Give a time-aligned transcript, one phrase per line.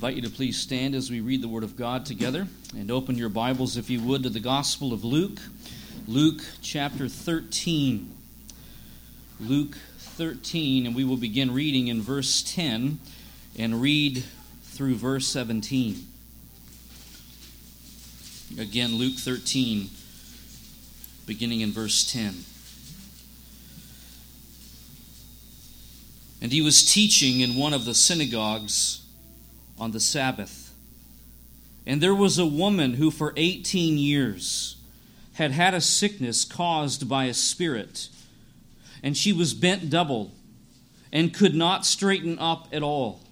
[0.00, 2.88] I invite you to please stand as we read the Word of God together and
[2.88, 5.40] open your Bibles, if you would, to the Gospel of Luke,
[6.06, 8.08] Luke chapter 13.
[9.40, 13.00] Luke 13, and we will begin reading in verse 10
[13.58, 14.22] and read
[14.62, 16.06] through verse 17.
[18.56, 19.88] Again, Luke 13,
[21.26, 22.44] beginning in verse 10.
[26.40, 29.02] And he was teaching in one of the synagogues
[29.78, 30.74] on the Sabbath.
[31.86, 34.76] And there was a woman who for 18 years
[35.34, 38.08] had had a sickness caused by a spirit,
[39.02, 40.32] and she was bent double
[41.12, 43.22] and could not straighten up at all.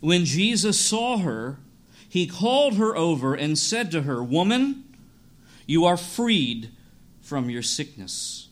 [0.00, 1.58] When Jesus saw her,
[2.08, 4.84] he called her over and said to her, Woman,
[5.66, 6.70] you are freed
[7.22, 8.48] from your sickness.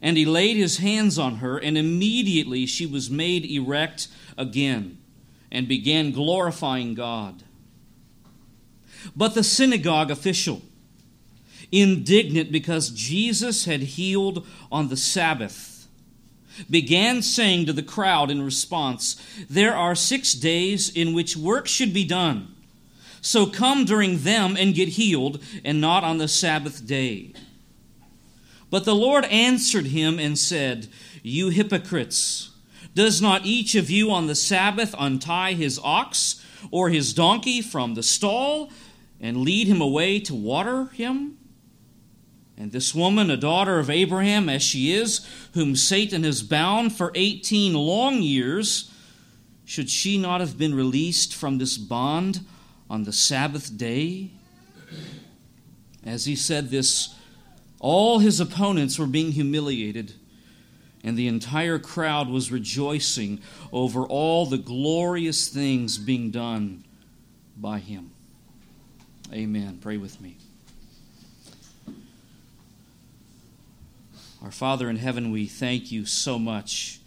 [0.00, 4.97] And he laid his hands on her, and immediately she was made erect again
[5.50, 7.42] and began glorifying God.
[9.16, 10.62] But the synagogue official,
[11.70, 15.86] indignant because Jesus had healed on the Sabbath,
[16.68, 19.16] began saying to the crowd in response,
[19.48, 22.54] There are six days in which work should be done.
[23.20, 27.32] So come during them and get healed, and not on the Sabbath day.
[28.70, 30.88] But the Lord answered him and said,
[31.22, 32.50] You hypocrites!
[32.98, 37.94] Does not each of you on the Sabbath untie his ox or his donkey from
[37.94, 38.72] the stall
[39.20, 41.38] and lead him away to water him?
[42.56, 45.24] And this woman, a daughter of Abraham as she is,
[45.54, 48.90] whom Satan has bound for 18 long years,
[49.64, 52.40] should she not have been released from this bond
[52.90, 54.32] on the Sabbath day?
[56.04, 57.14] As he said this,
[57.78, 60.14] all his opponents were being humiliated
[61.04, 63.40] and the entire crowd was rejoicing
[63.72, 66.84] over all the glorious things being done
[67.56, 68.10] by him.
[69.32, 69.78] Amen.
[69.80, 70.36] Pray with me.
[74.42, 77.00] Our Father in heaven, we thank you so much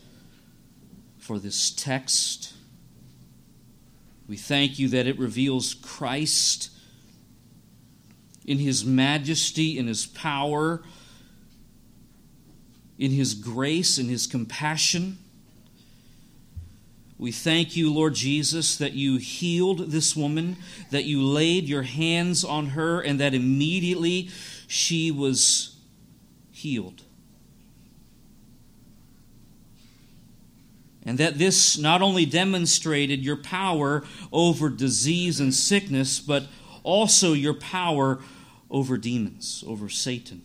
[1.18, 2.54] for this text.
[4.28, 6.70] We thank you that it reveals Christ
[8.46, 10.82] in his majesty, in his power
[13.02, 15.18] in His grace and His compassion.
[17.18, 20.56] We thank you, Lord Jesus, that you healed this woman,
[20.92, 24.30] that you laid your hands on her, and that immediately
[24.68, 25.76] she was
[26.52, 27.02] healed.
[31.04, 36.46] And that this not only demonstrated your power over disease and sickness, but
[36.84, 38.20] also your power
[38.70, 40.44] over demons, over Satan.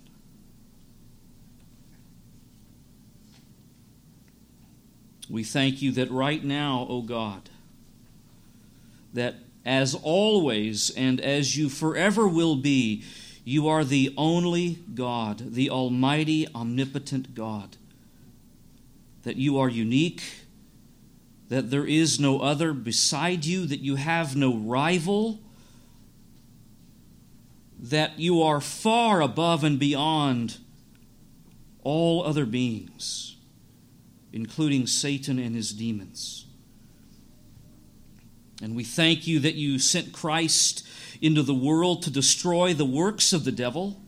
[5.29, 7.51] We thank you that right now, O God,
[9.13, 13.03] that as always and as you forever will be,
[13.45, 17.77] you are the only God, the Almighty, omnipotent God.
[19.25, 20.23] That you are unique,
[21.49, 25.41] that there is no other beside you, that you have no rival,
[27.79, 30.59] that you are far above and beyond
[31.83, 33.36] all other beings
[34.37, 36.45] including Satan and his demons.
[38.63, 40.87] And we thank you that you sent Christ
[41.23, 43.99] into the world to destroy the works of the devil,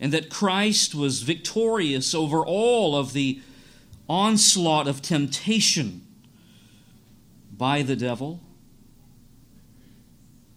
[0.00, 3.42] and that Christ was victorious over all of the
[4.08, 6.06] onslaught of temptation
[7.54, 8.40] by the devil,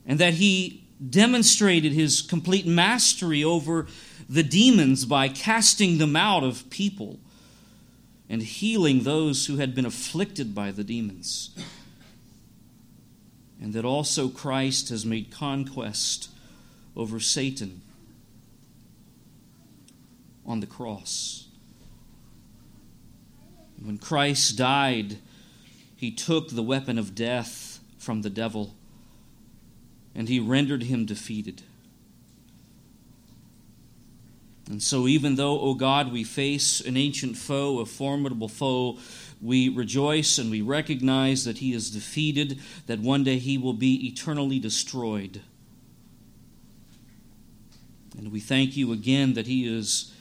[0.06, 3.88] and that he demonstrated his complete mastery over
[4.30, 7.20] the demons by casting them out of people
[8.30, 11.52] and healing those who had been afflicted by the demons.
[13.62, 16.30] And that also Christ has made conquest
[16.96, 17.82] over Satan
[20.46, 21.48] on the cross.
[23.82, 25.18] When Christ died,
[25.96, 28.77] he took the weapon of death from the devil
[30.18, 31.62] and he rendered him defeated.
[34.68, 38.98] And so, even though, O God, we face an ancient foe, a formidable foe,
[39.42, 44.08] we rejoice and we recognize that he is defeated, that one day he will be
[44.08, 45.42] eternally destroyed.
[48.18, 50.12] And we thank you again that he is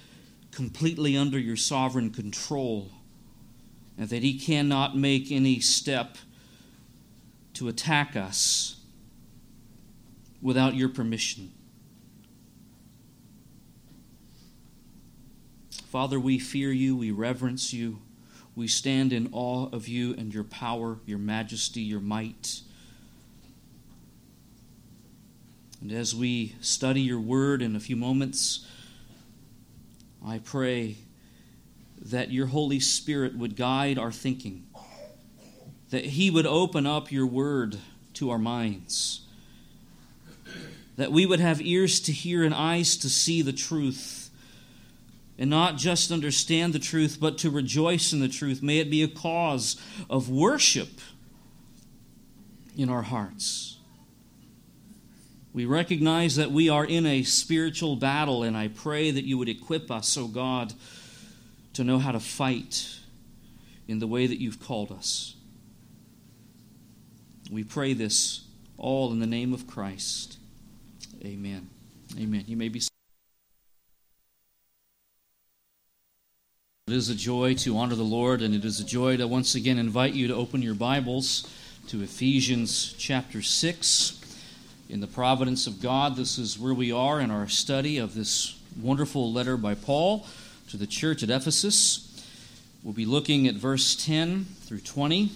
[0.53, 2.91] completely under your sovereign control,
[3.99, 6.19] and that he cannot make any step
[7.55, 8.76] to attack us
[10.47, 11.51] without your permission.
[15.89, 17.99] Father, we fear you, we reverence you,
[18.55, 22.61] We stand in awe of you and your power, your majesty, your might.
[25.83, 28.67] And as we study your word in a few moments,
[30.25, 30.97] I pray
[32.01, 34.65] that your Holy Spirit would guide our thinking,
[35.91, 37.79] that He would open up your word
[38.15, 39.26] to our minds,
[40.97, 44.31] that we would have ears to hear and eyes to see the truth,
[45.39, 48.63] and not just understand the truth, but to rejoice in the truth.
[48.63, 49.77] May it be a cause
[50.09, 51.01] of worship
[52.77, 53.77] in our hearts.
[55.53, 59.49] We recognize that we are in a spiritual battle, and I pray that you would
[59.49, 60.75] equip us, O oh God,
[61.75, 62.99] to know how to fight
[63.89, 65.35] in the way that you've called us.
[67.51, 68.45] We pray this
[68.77, 70.39] all in the name of Christ.
[71.27, 71.69] Amen.
[72.21, 72.45] Amen.
[72.47, 72.79] You may be.
[76.87, 79.57] It is a joy to honor the Lord, and it is a joy to once
[79.57, 81.53] again invite you to open your Bibles
[81.89, 84.39] to Ephesians chapter 6.
[84.89, 88.57] In the providence of God, this is where we are in our study of this
[88.81, 90.25] wonderful letter by Paul
[90.69, 92.25] to the church at Ephesus.
[92.85, 95.33] We'll be looking at verse 10 through 20.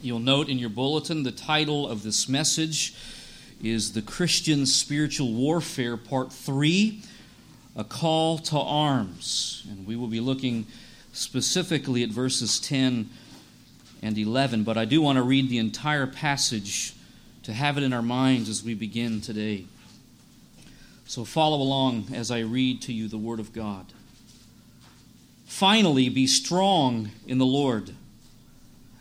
[0.00, 2.94] You'll note in your bulletin the title of this message
[3.64, 7.00] is The Christian Spiritual Warfare, Part 3
[7.76, 9.66] A Call to Arms.
[9.70, 10.66] And we will be looking
[11.12, 13.08] specifically at verses 10
[14.02, 16.94] and 11, but I do want to read the entire passage
[17.44, 19.64] to have it in our minds as we begin today.
[21.06, 23.86] So follow along as I read to you the Word of God.
[25.46, 27.94] Finally, be strong in the Lord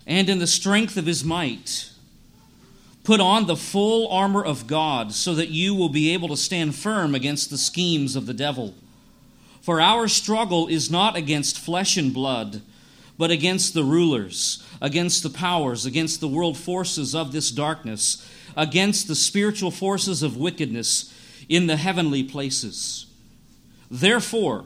[0.08, 1.90] and in the strength of His might.
[3.04, 6.76] Put on the full armor of God so that you will be able to stand
[6.76, 8.74] firm against the schemes of the devil.
[9.62, 12.62] For our struggle is not against flesh and blood,
[13.18, 19.08] but against the rulers, against the powers, against the world forces of this darkness against
[19.08, 21.14] the spiritual forces of wickedness
[21.50, 23.06] in the heavenly places.
[23.90, 24.66] Therefore,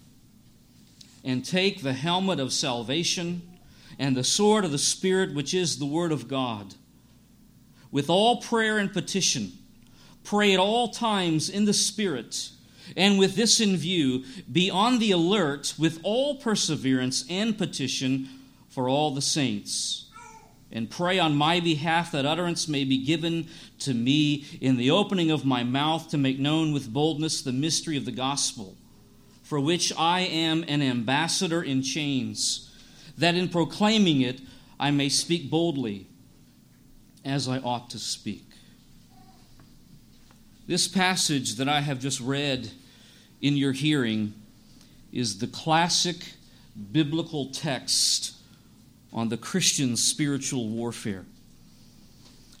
[1.23, 3.41] And take the helmet of salvation
[3.99, 6.75] and the sword of the Spirit, which is the Word of God.
[7.91, 9.51] With all prayer and petition,
[10.23, 12.49] pray at all times in the Spirit,
[12.97, 18.27] and with this in view, be on the alert with all perseverance and petition
[18.69, 20.01] for all the saints
[20.71, 23.47] and pray on my behalf that utterance may be given
[23.79, 27.97] to me in the opening of my mouth to make known with boldness the mystery
[27.97, 28.77] of the gospel,
[29.51, 32.71] for which I am an ambassador in chains,
[33.17, 34.39] that in proclaiming it
[34.79, 36.07] I may speak boldly
[37.25, 38.45] as I ought to speak.
[40.67, 42.71] This passage that I have just read
[43.41, 44.35] in your hearing
[45.11, 46.31] is the classic
[46.93, 48.35] biblical text
[49.11, 51.25] on the Christian spiritual warfare.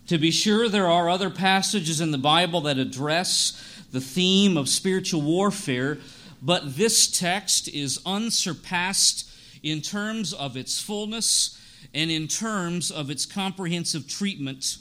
[0.07, 4.67] To be sure, there are other passages in the Bible that address the theme of
[4.67, 5.97] spiritual warfare,
[6.41, 9.29] but this text is unsurpassed
[9.63, 11.59] in terms of its fullness
[11.93, 14.77] and in terms of its comprehensive treatment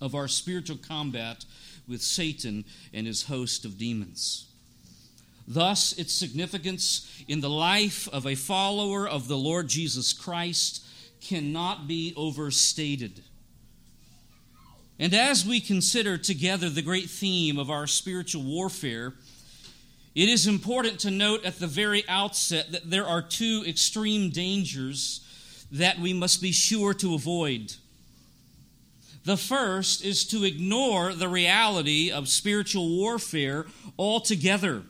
[0.00, 1.44] of our spiritual combat
[1.88, 4.46] with Satan and his host of demons.
[5.48, 10.84] Thus, its significance in the life of a follower of the Lord Jesus Christ
[11.20, 13.22] cannot be overstated.
[14.98, 19.14] And as we consider together the great theme of our spiritual warfare,
[20.14, 25.26] it is important to note at the very outset that there are two extreme dangers
[25.72, 27.74] that we must be sure to avoid.
[29.24, 33.66] The first is to ignore the reality of spiritual warfare
[33.98, 34.82] altogether.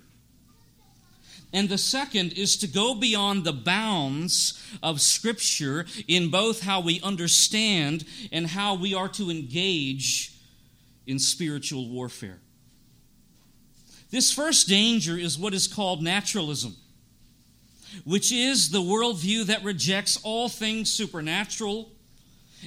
[1.52, 7.00] And the second is to go beyond the bounds of Scripture in both how we
[7.02, 10.32] understand and how we are to engage
[11.06, 12.41] in spiritual warfare.
[14.12, 16.76] This first danger is what is called naturalism,
[18.04, 21.90] which is the worldview that rejects all things supernatural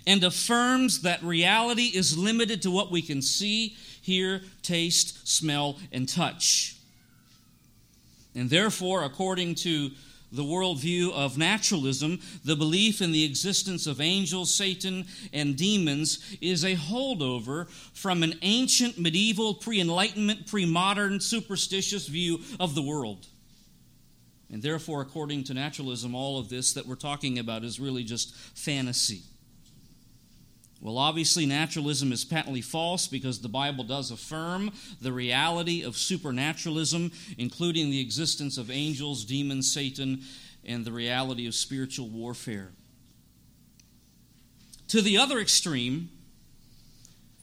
[0.08, 6.10] and affirms that reality is limited to what we can see, hear, taste, smell, and
[6.10, 6.78] touch.
[8.34, 9.92] And therefore, according to
[10.36, 16.64] the worldview of naturalism, the belief in the existence of angels, Satan, and demons, is
[16.64, 23.28] a holdover from an ancient, medieval, pre enlightenment, pre modern, superstitious view of the world.
[24.52, 28.36] And therefore, according to naturalism, all of this that we're talking about is really just
[28.36, 29.24] fantasy.
[30.82, 37.12] Well, obviously, naturalism is patently false because the Bible does affirm the reality of supernaturalism,
[37.38, 40.22] including the existence of angels, demons, Satan,
[40.64, 42.72] and the reality of spiritual warfare.
[44.90, 46.10] To the other extreme,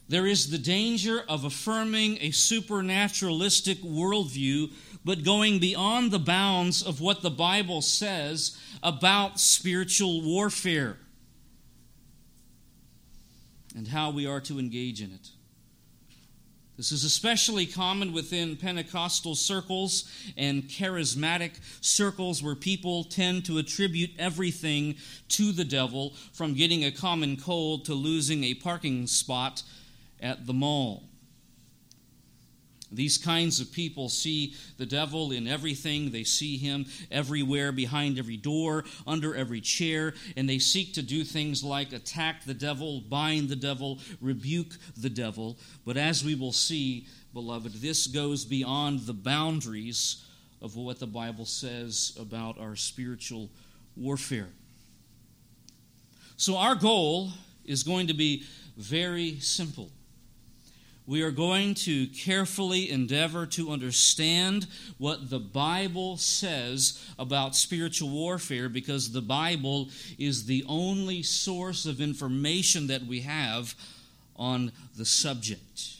[0.07, 4.71] there is the danger of affirming a supernaturalistic worldview,
[5.03, 10.97] but going beyond the bounds of what the Bible says about spiritual warfare
[13.75, 15.29] and how we are to engage in it.
[16.75, 21.51] This is especially common within Pentecostal circles and charismatic
[21.81, 24.95] circles where people tend to attribute everything
[25.29, 29.61] to the devil, from getting a common cold to losing a parking spot
[30.19, 31.03] at the mall.
[32.95, 36.11] These kinds of people see the devil in everything.
[36.11, 41.23] They see him everywhere, behind every door, under every chair, and they seek to do
[41.23, 45.57] things like attack the devil, bind the devil, rebuke the devil.
[45.85, 50.25] But as we will see, beloved, this goes beyond the boundaries
[50.61, 53.49] of what the Bible says about our spiritual
[53.95, 54.49] warfare.
[56.37, 57.31] So, our goal
[57.65, 58.43] is going to be
[58.77, 59.91] very simple
[61.05, 64.67] we are going to carefully endeavor to understand
[64.97, 71.99] what the Bible says about spiritual warfare because the Bible is the only source of
[71.99, 73.75] information that we have
[74.37, 75.97] on the subject.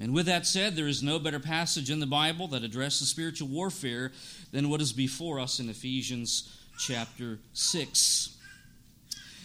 [0.00, 3.48] And with that said, there is no better passage in the Bible that addresses spiritual
[3.48, 4.12] warfare
[4.52, 8.37] than what is before us in Ephesians chapter 6.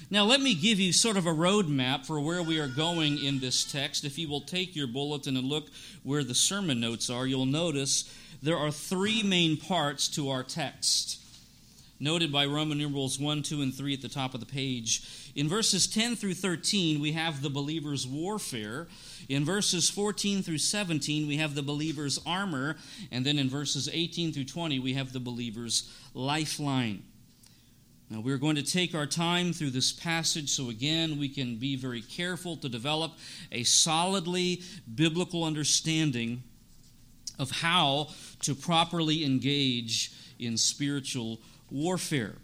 [0.10, 3.40] Now, let me give you sort of a roadmap for where we are going in
[3.40, 4.04] this text.
[4.04, 5.70] If you will take your bulletin and look
[6.04, 11.20] where the sermon notes are, you'll notice there are three main parts to our text,
[12.00, 15.32] noted by Roman numerals 1, 2, and 3 at the top of the page.
[15.36, 18.88] In verses 10 through 13, we have the believer's warfare.
[19.30, 22.76] In verses 14 through 17, we have the believer's armor.
[23.10, 27.04] And then in verses 18 through 20, we have the believer's lifeline.
[28.10, 31.76] Now, we're going to take our time through this passage so, again, we can be
[31.76, 33.14] very careful to develop
[33.52, 34.62] a solidly
[34.94, 36.44] biblical understanding
[37.40, 38.10] of how
[38.42, 41.40] to properly engage in spiritual
[41.72, 42.36] warfare.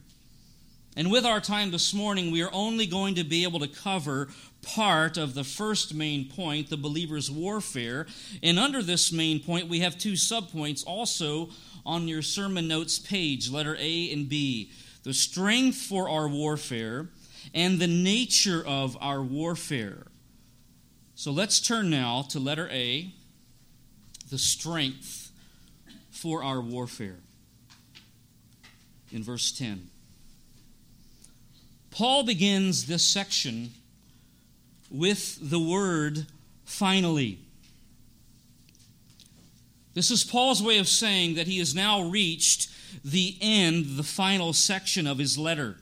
[0.96, 4.30] And with our time this morning, we are only going to be able to cover
[4.62, 8.08] part of the first main point, the believer's warfare.
[8.42, 11.50] And under this main point, we have two subpoints also
[11.86, 14.72] on your sermon notes page, letter A and B
[15.10, 17.08] the strength for our warfare,
[17.56, 20.06] and the nature of our warfare.
[21.16, 23.12] So let's turn now to letter A,
[24.30, 25.32] the strength
[26.12, 27.16] for our warfare.
[29.12, 29.89] In verse 10.
[31.89, 33.72] Paul begins this section
[34.92, 36.28] with the word
[36.66, 37.39] finally.
[39.96, 42.70] This is Paul's way of saying that he has now reached
[43.03, 45.77] the end, the final section of his letter.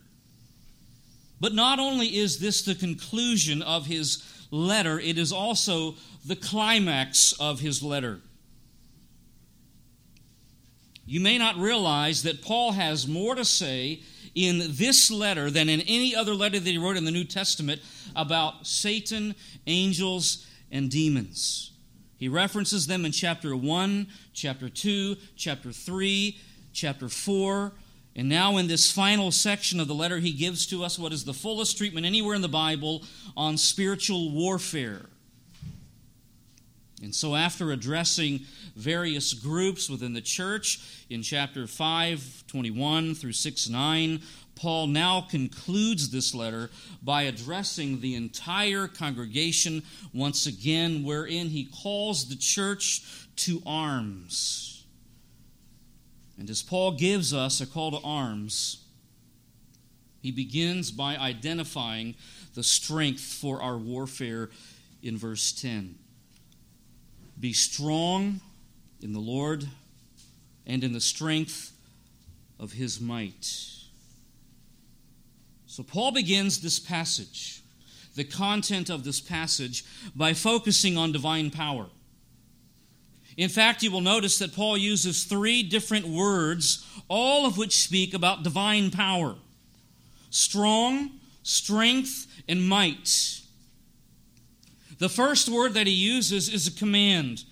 [1.40, 5.96] But not only is this the conclusion of his letter, it is also
[6.26, 8.22] the climax of his letter.
[11.06, 14.02] You may not realize that Paul has more to say
[14.36, 17.82] in this letter than in any other letter that he wrote in the New Testament
[18.16, 19.34] about Satan,
[19.68, 21.72] angels, and demons.
[22.18, 26.38] He references them in chapter 1, chapter 2, chapter 3,
[26.78, 27.74] chapter 4.
[28.16, 31.26] And now, in this final section of the letter, he gives to us what is
[31.26, 33.04] the fullest treatment anywhere in the Bible
[33.36, 35.06] on spiritual warfare.
[37.02, 38.42] And so, after addressing
[38.76, 40.80] various groups within the church
[41.10, 44.22] in chapter 5, 21 through 6, 9,
[44.56, 46.72] Paul now concludes this letter
[47.04, 53.04] by addressing the entire congregation once again, wherein he calls the church
[53.36, 54.77] to arms.
[56.38, 58.84] And as Paul gives us a call to arms,
[60.22, 62.16] he begins by identifying
[62.54, 64.50] the strength for our warfare
[65.02, 65.96] in verse 10.
[67.40, 68.42] Be strong
[69.02, 69.68] in the Lord
[70.66, 71.72] and in the strength
[72.60, 73.46] of his might.
[75.68, 77.62] So, Paul begins this passage,
[78.16, 81.88] the content of this passage, by focusing on divine power.
[83.38, 88.14] In fact, you will notice that Paul uses three different words, all of which speak
[88.14, 89.36] about divine power
[90.30, 91.12] strong,
[91.44, 93.42] strength, and might.
[95.00, 97.44] The first word that he uses is a command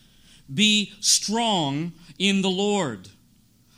[0.53, 3.09] be strong in the Lord.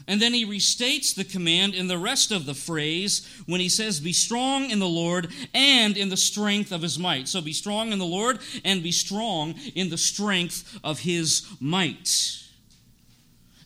[0.07, 3.99] And then he restates the command in the rest of the phrase when he says,
[3.99, 7.27] Be strong in the Lord and in the strength of his might.
[7.27, 12.43] So be strong in the Lord and be strong in the strength of his might.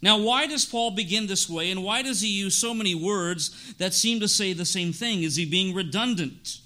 [0.01, 3.75] Now, why does Paul begin this way, and why does he use so many words
[3.75, 5.21] that seem to say the same thing?
[5.21, 6.57] Is he being redundant?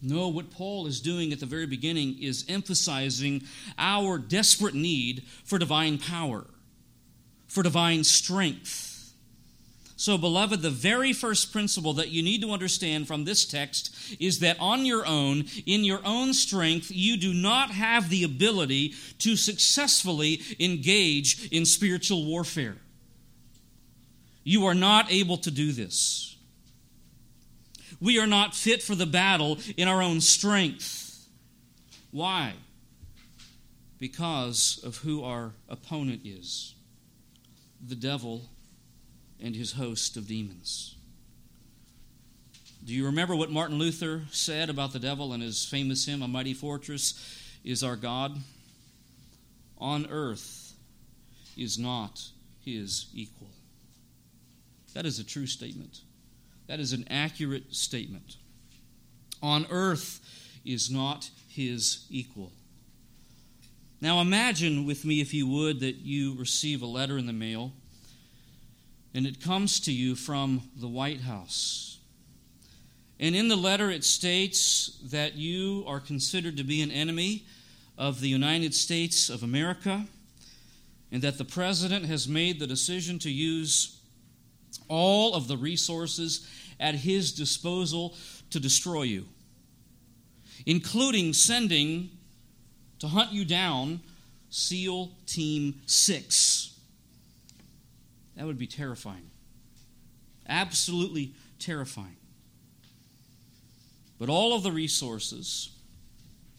[0.00, 3.42] No, what Paul is doing at the very beginning is emphasizing
[3.76, 6.46] our desperate need for divine power
[7.50, 9.12] for divine strength.
[9.96, 14.38] So, beloved, the very first principle that you need to understand from this text is
[14.38, 19.36] that on your own, in your own strength, you do not have the ability to
[19.36, 22.76] successfully engage in spiritual warfare.
[24.42, 26.36] You are not able to do this.
[28.00, 31.26] We are not fit for the battle in our own strength.
[32.10, 32.54] Why?
[33.98, 36.74] Because of who our opponent is
[37.86, 38.42] the devil
[39.42, 40.96] and his host of demons.
[42.84, 46.28] Do you remember what Martin Luther said about the devil in his famous hymn, A
[46.28, 47.14] Mighty Fortress
[47.64, 48.38] is Our God?
[49.78, 50.72] On earth
[51.56, 52.28] is not
[52.64, 53.50] his equal.
[54.94, 56.00] That is a true statement.
[56.66, 58.36] That is an accurate statement.
[59.42, 60.20] On earth
[60.64, 62.52] is not his equal.
[64.00, 67.72] Now imagine with me, if you would, that you receive a letter in the mail
[69.12, 71.98] and it comes to you from the White House.
[73.18, 77.44] And in the letter, it states that you are considered to be an enemy
[77.98, 80.06] of the United States of America
[81.12, 84.00] and that the president has made the decision to use
[84.88, 88.16] all of the resources at his disposal
[88.48, 89.26] to destroy you,
[90.64, 92.10] including sending
[93.00, 94.00] to hunt you down
[94.50, 96.78] SEAL Team 6.
[98.36, 99.30] That would be terrifying.
[100.48, 102.16] Absolutely terrifying.
[104.18, 105.70] But all of the resources,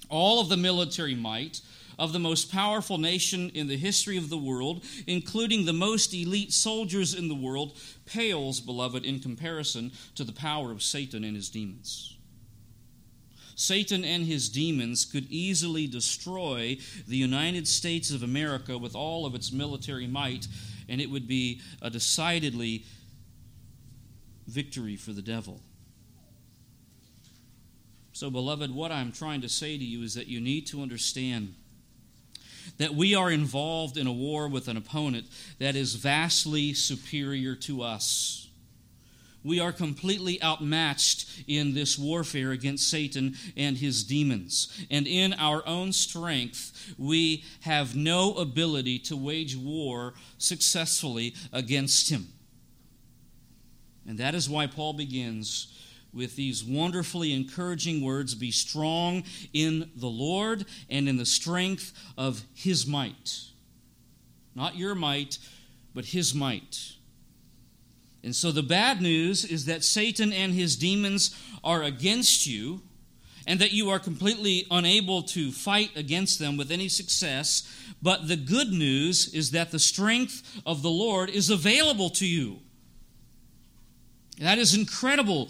[0.09, 1.61] all of the military might
[1.99, 6.51] of the most powerful nation in the history of the world, including the most elite
[6.51, 7.77] soldiers in the world,
[8.07, 12.10] pales, beloved, in comparison to the power of Satan and his demons.
[13.61, 19.35] Satan and his demons could easily destroy the United States of America with all of
[19.35, 20.47] its military might,
[20.89, 22.83] and it would be a decidedly
[24.47, 25.61] victory for the devil.
[28.13, 31.53] So, beloved, what I'm trying to say to you is that you need to understand
[32.79, 35.27] that we are involved in a war with an opponent
[35.59, 38.40] that is vastly superior to us
[39.43, 44.85] we are completely outmatched in this warfare against Satan and his demons.
[44.91, 52.27] And in our own strength, we have no ability to wage war successfully against him.
[54.07, 55.73] And that is why Paul begins
[56.13, 59.23] with these wonderfully encouraging words Be strong
[59.53, 63.41] in the Lord and in the strength of his might.
[64.53, 65.37] Not your might,
[65.93, 66.93] but his might.
[68.23, 72.81] And so the bad news is that Satan and his demons are against you
[73.47, 77.67] and that you are completely unable to fight against them with any success.
[78.01, 82.59] But the good news is that the strength of the Lord is available to you.
[84.39, 85.49] That is incredible,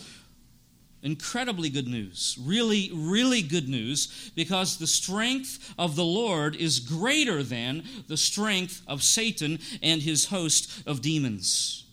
[1.02, 2.38] incredibly good news.
[2.42, 8.82] Really, really good news because the strength of the Lord is greater than the strength
[8.88, 11.86] of Satan and his host of demons.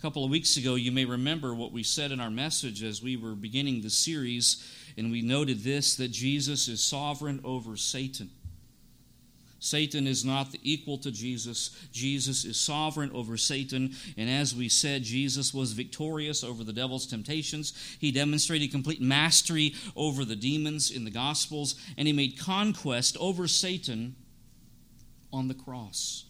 [0.00, 3.02] A couple of weeks ago, you may remember what we said in our message as
[3.02, 8.30] we were beginning the series, and we noted this that Jesus is sovereign over Satan.
[9.58, 11.76] Satan is not the equal to Jesus.
[11.92, 13.94] Jesus is sovereign over Satan.
[14.16, 17.74] And as we said, Jesus was victorious over the devil's temptations.
[18.00, 23.46] He demonstrated complete mastery over the demons in the Gospels, and he made conquest over
[23.46, 24.16] Satan
[25.30, 26.24] on the cross.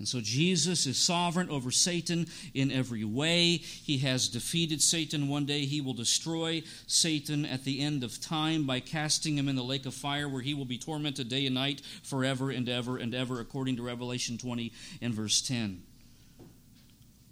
[0.00, 3.58] And so Jesus is sovereign over Satan in every way.
[3.58, 5.28] He has defeated Satan.
[5.28, 9.56] One day he will destroy Satan at the end of time by casting him in
[9.56, 12.96] the lake of fire where he will be tormented day and night forever and ever
[12.96, 15.82] and ever, according to Revelation 20 and verse 10.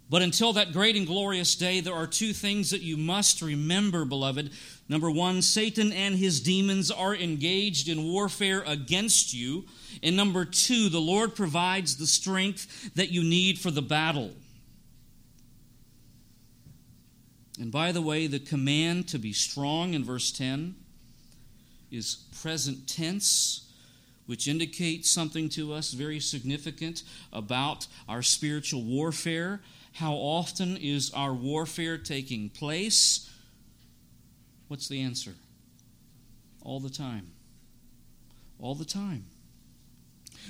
[0.09, 4.05] But until that great and glorious day, there are two things that you must remember,
[4.05, 4.49] beloved.
[4.87, 9.65] Number one, Satan and his demons are engaged in warfare against you.
[10.01, 14.31] And number two, the Lord provides the strength that you need for the battle.
[17.59, 20.73] And by the way, the command to be strong in verse 10
[21.91, 23.69] is present tense,
[24.25, 29.59] which indicates something to us very significant about our spiritual warfare.
[29.93, 33.29] How often is our warfare taking place?
[34.67, 35.35] What's the answer?
[36.61, 37.31] All the time.
[38.59, 39.25] All the time.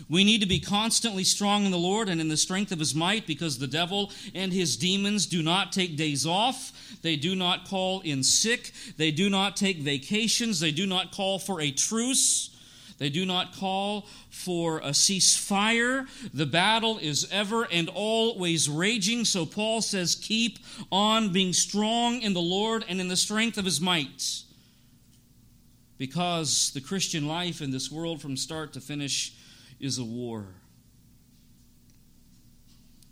[0.07, 2.95] We need to be constantly strong in the Lord and in the strength of his
[2.95, 6.71] might because the devil and his demons do not take days off.
[7.01, 8.71] They do not call in sick.
[8.97, 10.59] They do not take vacations.
[10.59, 12.49] They do not call for a truce.
[12.99, 16.07] They do not call for a ceasefire.
[16.33, 19.23] The battle is ever and always raging.
[19.25, 20.59] So Paul says, Keep
[20.91, 24.43] on being strong in the Lord and in the strength of his might.
[25.97, 29.33] Because the Christian life in this world from start to finish
[29.79, 30.45] is a war.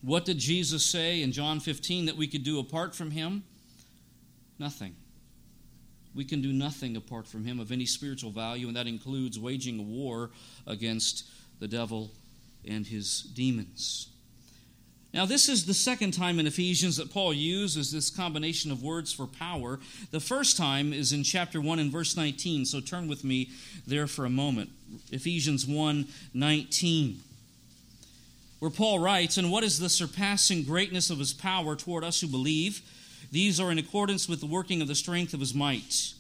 [0.02, 3.43] What did Jesus say in John 15 that we could do apart from him?
[4.60, 4.95] Nothing.
[6.17, 9.80] We can do nothing apart from him of any spiritual value, and that includes waging
[9.80, 10.32] a war
[10.65, 12.10] against the devil
[12.67, 14.10] and his demons.
[15.13, 19.13] Now, this is the second time in Ephesians that Paul uses this combination of words
[19.13, 19.80] for power.
[20.10, 23.51] The first time is in chapter 1 and verse 19, so turn with me
[23.86, 24.71] there for a moment.
[25.12, 27.19] Ephesians 1 19,
[28.58, 32.27] where Paul writes, And what is the surpassing greatness of his power toward us who
[32.27, 32.82] believe?
[33.32, 36.13] These are in accordance with the working of the strength of his might.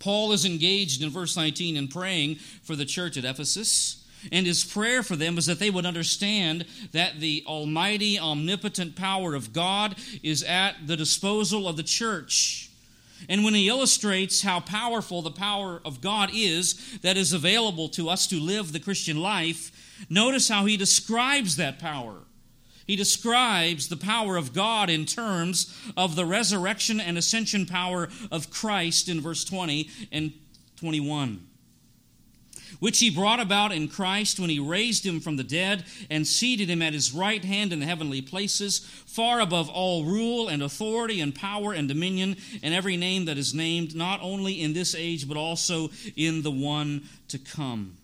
[0.00, 3.96] Paul is engaged in verse 19 in praying for the church at Ephesus.
[4.32, 9.34] And his prayer for them was that they would understand that the almighty, omnipotent power
[9.34, 12.70] of God is at the disposal of the church.
[13.28, 18.08] And when he illustrates how powerful the power of God is that is available to
[18.08, 22.16] us to live the Christian life, notice how he describes that power.
[22.90, 28.50] He describes the power of God in terms of the resurrection and ascension power of
[28.50, 30.32] Christ in verse 20 and
[30.74, 31.46] 21
[32.80, 36.68] which he brought about in Christ when he raised him from the dead and seated
[36.68, 41.20] him at his right hand in the heavenly places, far above all rule and authority
[41.20, 45.28] and power and dominion and every name that is named, not only in this age,
[45.28, 47.96] but also in the one to come.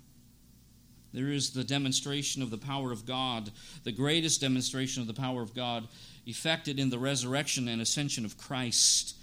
[1.16, 3.50] There is the demonstration of the power of God,
[3.84, 5.88] the greatest demonstration of the power of God,
[6.26, 9.16] effected in the resurrection and ascension of Christ.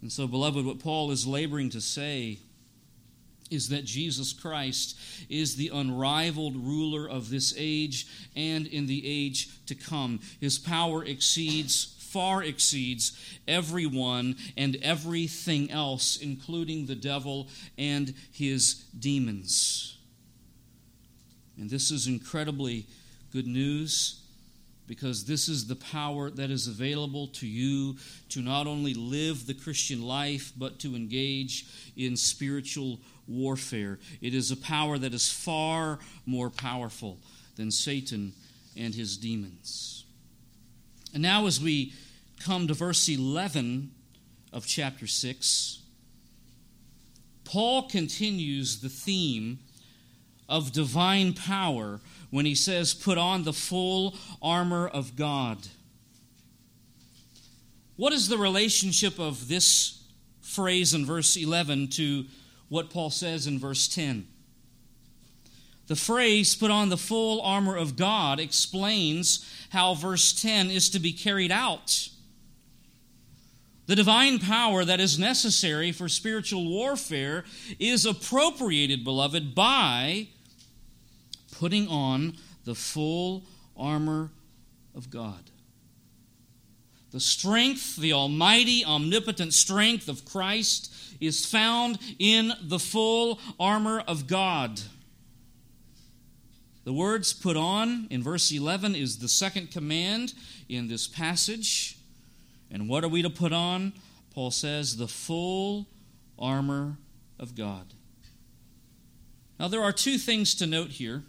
[0.00, 2.38] And so, beloved, what Paul is laboring to say
[3.50, 9.50] is that Jesus Christ is the unrivaled ruler of this age and in the age
[9.66, 10.20] to come.
[10.40, 13.12] His power exceeds, far exceeds,
[13.46, 19.98] everyone and everything else, including the devil and his demons.
[21.60, 22.86] And this is incredibly
[23.32, 24.20] good news
[24.86, 27.96] because this is the power that is available to you
[28.30, 34.00] to not only live the Christian life, but to engage in spiritual warfare.
[34.20, 37.18] It is a power that is far more powerful
[37.56, 38.32] than Satan
[38.76, 40.04] and his demons.
[41.12, 41.92] And now, as we
[42.40, 43.90] come to verse 11
[44.52, 45.82] of chapter 6,
[47.44, 49.58] Paul continues the theme
[50.50, 55.68] of divine power when he says, Put on the full armor of God.
[57.96, 60.00] What is the relationship of this
[60.50, 62.24] phrase in verse 11 to
[62.68, 64.26] what Paul says in verse 10.
[65.86, 71.00] The phrase, put on the full armor of God, explains how verse 10 is to
[71.00, 72.08] be carried out.
[73.86, 77.44] The divine power that is necessary for spiritual warfare
[77.80, 80.28] is appropriated, beloved, by
[81.60, 83.44] putting on the full
[83.76, 84.30] armor
[84.94, 85.50] of God.
[87.10, 94.26] The strength, the almighty, omnipotent strength of Christ is found in the full armor of
[94.26, 94.80] God.
[96.84, 100.32] The words put on in verse 11 is the second command
[100.66, 101.98] in this passage.
[102.70, 103.92] And what are we to put on?
[104.32, 105.88] Paul says, the full
[106.38, 106.96] armor
[107.38, 107.92] of God.
[109.58, 111.24] Now, there are two things to note here.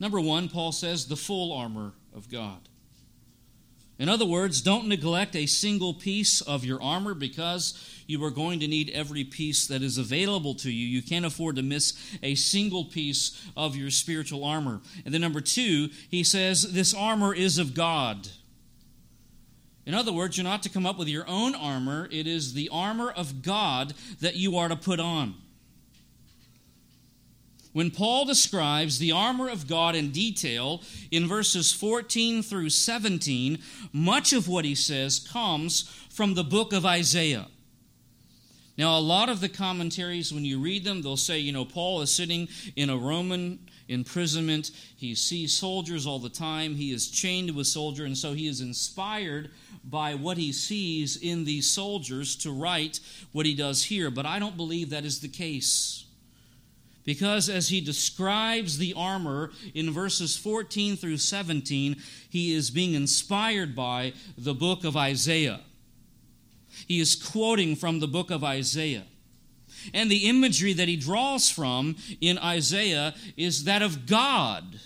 [0.00, 2.68] Number one, Paul says, the full armor of God.
[3.96, 8.58] In other words, don't neglect a single piece of your armor because you are going
[8.60, 10.86] to need every piece that is available to you.
[10.86, 14.80] You can't afford to miss a single piece of your spiritual armor.
[15.04, 18.28] And then, number two, he says, This armor is of God.
[19.86, 22.70] In other words, you're not to come up with your own armor, it is the
[22.72, 25.34] armor of God that you are to put on.
[27.74, 33.58] When Paul describes the armor of God in detail in verses 14 through 17,
[33.92, 37.48] much of what he says comes from the book of Isaiah.
[38.78, 42.00] Now, a lot of the commentaries, when you read them, they'll say, you know, Paul
[42.00, 43.58] is sitting in a Roman
[43.88, 44.70] imprisonment.
[44.96, 46.76] He sees soldiers all the time.
[46.76, 49.50] He is chained to a soldier, and so he is inspired
[49.82, 53.00] by what he sees in these soldiers to write
[53.32, 54.12] what he does here.
[54.12, 56.03] But I don't believe that is the case.
[57.04, 61.96] Because as he describes the armor in verses 14 through 17,
[62.30, 65.60] he is being inspired by the book of Isaiah.
[66.86, 69.04] He is quoting from the book of Isaiah.
[69.92, 74.80] And the imagery that he draws from in Isaiah is that of God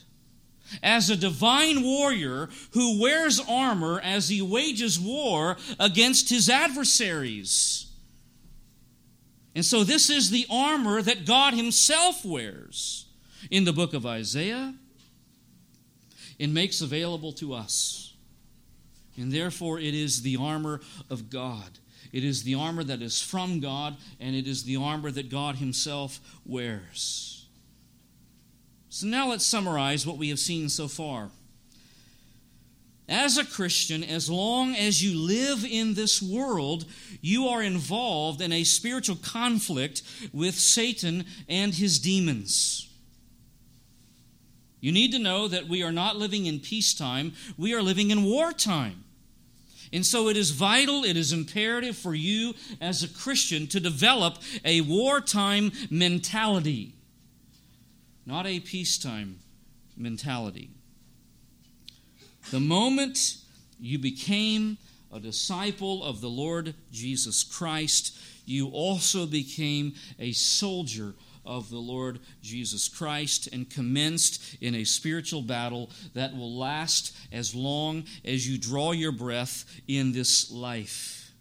[0.82, 7.87] as a divine warrior who wears armor as he wages war against his adversaries.
[9.58, 13.06] And so, this is the armor that God Himself wears
[13.50, 14.72] in the book of Isaiah
[16.38, 18.14] and makes available to us.
[19.16, 21.80] And therefore, it is the armor of God.
[22.12, 25.56] It is the armor that is from God, and it is the armor that God
[25.56, 27.48] Himself wears.
[28.90, 31.30] So, now let's summarize what we have seen so far.
[33.08, 36.84] As a Christian, as long as you live in this world,
[37.22, 42.90] you are involved in a spiritual conflict with Satan and his demons.
[44.80, 48.24] You need to know that we are not living in peacetime, we are living in
[48.24, 49.04] wartime.
[49.90, 54.36] And so it is vital, it is imperative for you as a Christian to develop
[54.66, 56.92] a wartime mentality,
[58.26, 59.38] not a peacetime
[59.96, 60.68] mentality.
[62.50, 63.36] The moment
[63.78, 64.78] you became
[65.12, 72.20] a disciple of the Lord Jesus Christ, you also became a soldier of the Lord
[72.42, 78.58] Jesus Christ and commenced in a spiritual battle that will last as long as you
[78.58, 81.32] draw your breath in this life.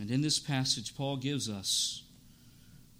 [0.00, 2.01] And in this passage, Paul gives us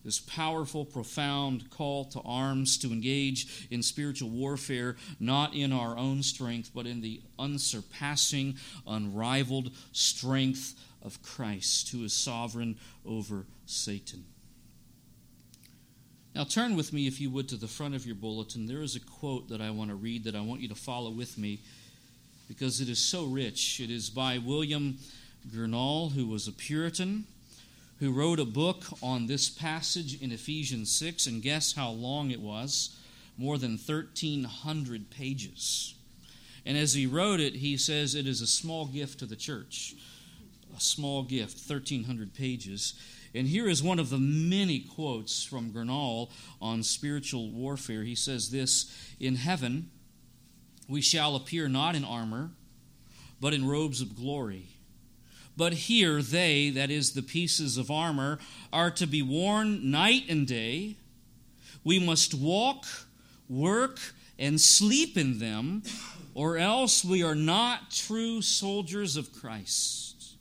[0.04, 6.22] this powerful, profound call to arms to engage in spiritual warfare, not in our own
[6.22, 14.24] strength, but in the unsurpassing, unrivaled strength of Christ, who is sovereign over Satan.
[16.34, 18.66] Now, turn with me, if you would, to the front of your bulletin.
[18.66, 21.10] There is a quote that I want to read that I want you to follow
[21.10, 21.60] with me
[22.48, 23.80] because it is so rich.
[23.80, 24.96] It is by William
[25.48, 27.26] Gurnall, who was a Puritan
[28.02, 32.40] who wrote a book on this passage in Ephesians 6, and guess how long it
[32.40, 32.98] was?
[33.38, 35.94] More than 1,300 pages.
[36.66, 39.94] And as he wrote it, he says it is a small gift to the church.
[40.76, 42.94] A small gift, 1,300 pages.
[43.36, 48.02] And here is one of the many quotes from Gurnall on spiritual warfare.
[48.02, 49.92] He says this In heaven,
[50.88, 52.50] we shall appear not in armor,
[53.40, 54.66] but in robes of glory
[55.56, 58.38] but here they, that is, the pieces of armor,
[58.72, 60.96] are to be worn night and day.
[61.84, 62.86] We must walk,
[63.48, 63.98] work,
[64.38, 65.82] and sleep in them,
[66.34, 70.36] or else we are not true soldiers of Christ.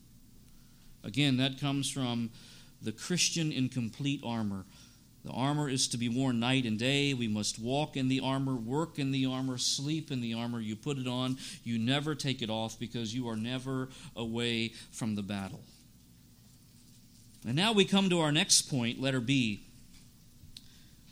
[1.03, 2.29] Again, that comes from
[2.81, 4.65] the Christian in complete armor.
[5.23, 7.13] The armor is to be worn night and day.
[7.13, 10.59] We must walk in the armor, work in the armor, sleep in the armor.
[10.59, 15.15] You put it on, you never take it off because you are never away from
[15.15, 15.61] the battle.
[17.45, 19.61] And now we come to our next point, letter B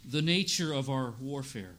[0.09, 1.75] the nature of our warfare.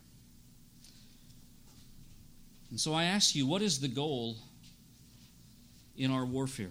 [2.71, 4.37] And so I ask you, what is the goal
[5.97, 6.71] in our warfare?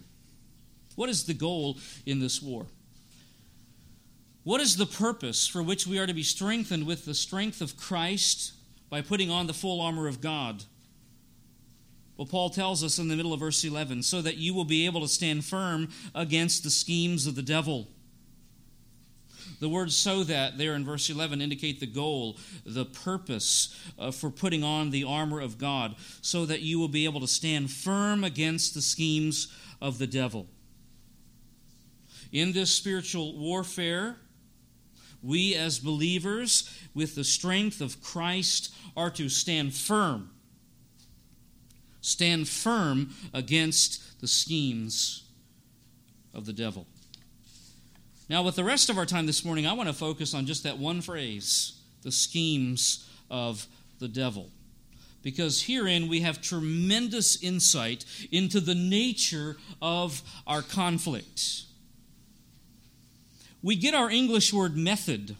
[0.95, 2.65] What is the goal in this war?
[4.49, 7.77] What is the purpose for which we are to be strengthened with the strength of
[7.77, 8.53] Christ
[8.89, 10.63] by putting on the full armor of God?
[12.17, 14.87] Well, Paul tells us in the middle of verse 11 so that you will be
[14.87, 17.89] able to stand firm against the schemes of the devil.
[19.59, 24.31] The words so that there in verse 11 indicate the goal, the purpose uh, for
[24.31, 28.23] putting on the armor of God, so that you will be able to stand firm
[28.23, 30.47] against the schemes of the devil.
[32.31, 34.15] In this spiritual warfare,
[35.21, 40.31] we, as believers, with the strength of Christ, are to stand firm
[42.01, 45.23] Stand firm against the schemes
[46.33, 46.87] of the devil.
[48.29, 50.63] Now, with the rest of our time this morning, I want to focus on just
[50.63, 53.67] that one phrase the schemes of
[53.99, 54.49] the devil.
[55.21, 61.63] Because herein we have tremendous insight into the nature of our conflict.
[63.61, 65.35] We get our English word method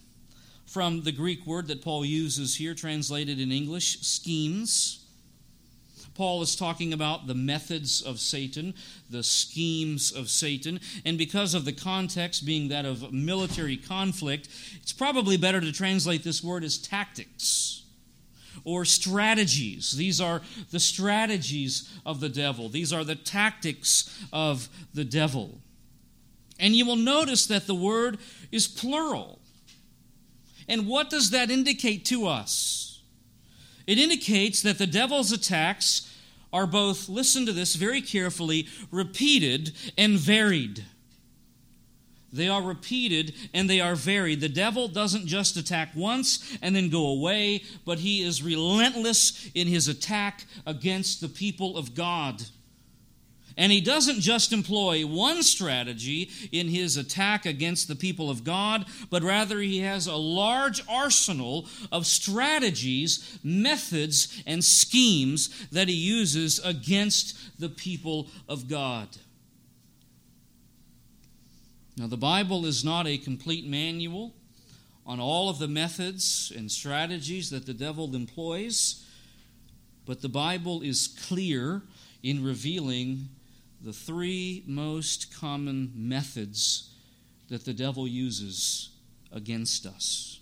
[0.66, 5.06] from the Greek word that Paul uses here, translated in English, schemes.
[6.16, 8.74] Paul is talking about the methods of Satan,
[9.10, 14.50] the schemes of Satan, and because of the context being that of military conflict,
[14.82, 17.84] it's probably better to translate this word as tactics
[18.66, 19.96] or strategies.
[19.96, 25.62] These are the strategies of the devil, these are the tactics of the devil.
[26.60, 28.20] And you will notice that the word
[28.52, 29.40] is plural.
[30.68, 33.02] And what does that indicate to us?
[33.88, 36.14] It indicates that the devil's attacks
[36.52, 40.86] are both, listen to this very carefully, repeated and varied.
[42.32, 44.42] They are repeated and they are varied.
[44.42, 49.68] The devil doesn't just attack once and then go away, but he is relentless in
[49.68, 52.44] his attack against the people of God.
[53.60, 58.86] And he doesn't just employ one strategy in his attack against the people of God,
[59.10, 66.60] but rather he has a large arsenal of strategies, methods, and schemes that he uses
[66.64, 69.10] against the people of God.
[71.98, 74.34] Now, the Bible is not a complete manual
[75.06, 79.06] on all of the methods and strategies that the devil employs,
[80.06, 81.82] but the Bible is clear
[82.24, 83.28] in revealing
[83.82, 86.92] the three most common methods
[87.50, 88.90] that the devil uses
[89.32, 90.40] against us.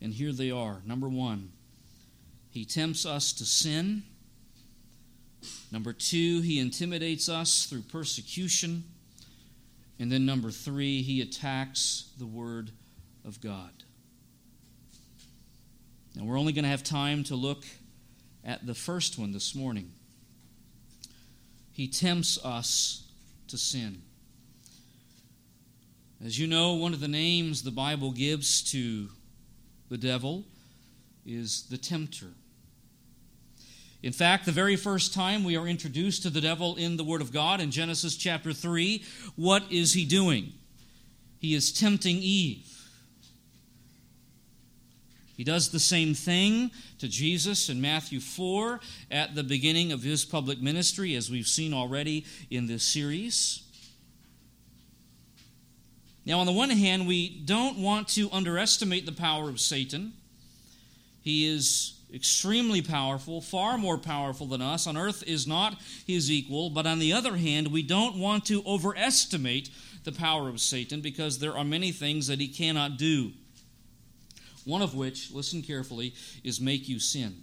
[0.00, 0.82] And here they are.
[0.84, 1.50] Number one,
[2.50, 4.04] he tempts us to sin.
[5.70, 8.84] Number two, he intimidates us through persecution.
[9.98, 12.70] And then number three, he attacks the Word
[13.24, 13.70] of God.
[16.14, 17.64] Now, we're only going to have time to look
[18.44, 19.92] at the first one this morning.
[21.78, 23.04] He tempts us
[23.46, 24.02] to sin.
[26.24, 29.06] As you know, one of the names the Bible gives to
[29.88, 30.44] the devil
[31.24, 32.32] is the tempter.
[34.02, 37.20] In fact, the very first time we are introduced to the devil in the Word
[37.20, 39.04] of God in Genesis chapter 3,
[39.36, 40.54] what is he doing?
[41.38, 42.77] He is tempting Eve.
[45.38, 50.24] He does the same thing to Jesus in Matthew 4 at the beginning of his
[50.24, 53.62] public ministry, as we've seen already in this series.
[56.26, 60.12] Now, on the one hand, we don't want to underestimate the power of Satan.
[61.22, 64.88] He is extremely powerful, far more powerful than us.
[64.88, 68.60] On earth is not his equal, but on the other hand, we don't want to
[68.66, 69.70] overestimate
[70.02, 73.30] the power of Satan because there are many things that he cannot do.
[74.68, 76.12] One of which, listen carefully,
[76.44, 77.42] is make you sin.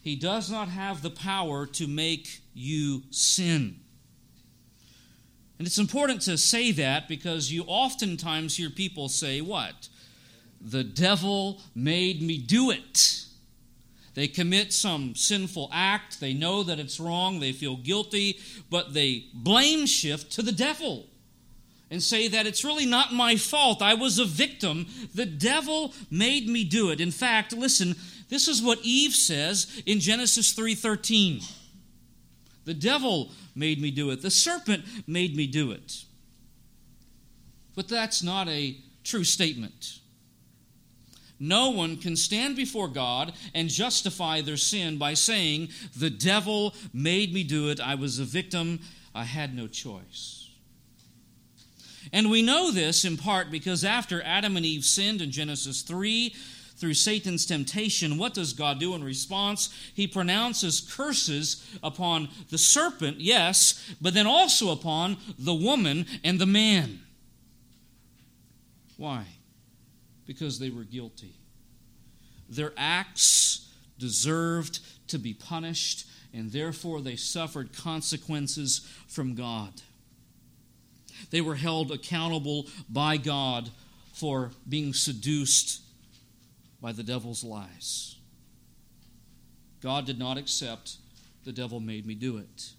[0.00, 3.80] He does not have the power to make you sin.
[5.58, 9.90] And it's important to say that because you oftentimes hear people say, What?
[10.62, 13.26] The devil made me do it.
[14.14, 19.26] They commit some sinful act, they know that it's wrong, they feel guilty, but they
[19.34, 21.10] blame shift to the devil
[21.90, 23.80] and say that it's really not my fault.
[23.80, 24.86] I was a victim.
[25.14, 27.00] The devil made me do it.
[27.00, 27.94] In fact, listen,
[28.28, 31.42] this is what Eve says in Genesis 3:13.
[32.64, 34.22] The devil made me do it.
[34.22, 36.04] The serpent made me do it.
[37.76, 40.00] But that's not a true statement.
[41.38, 47.32] No one can stand before God and justify their sin by saying, The devil made
[47.32, 47.78] me do it.
[47.78, 48.80] I was a victim.
[49.14, 50.45] I had no choice.
[52.16, 56.34] And we know this in part because after Adam and Eve sinned in Genesis 3,
[56.76, 59.68] through Satan's temptation, what does God do in response?
[59.92, 66.46] He pronounces curses upon the serpent, yes, but then also upon the woman and the
[66.46, 67.00] man.
[68.96, 69.26] Why?
[70.26, 71.34] Because they were guilty.
[72.48, 79.82] Their acts deserved to be punished, and therefore they suffered consequences from God.
[81.30, 83.70] They were held accountable by God
[84.12, 85.82] for being seduced
[86.80, 88.16] by the devil's lies.
[89.80, 90.96] God did not accept
[91.44, 92.70] the devil made me do it.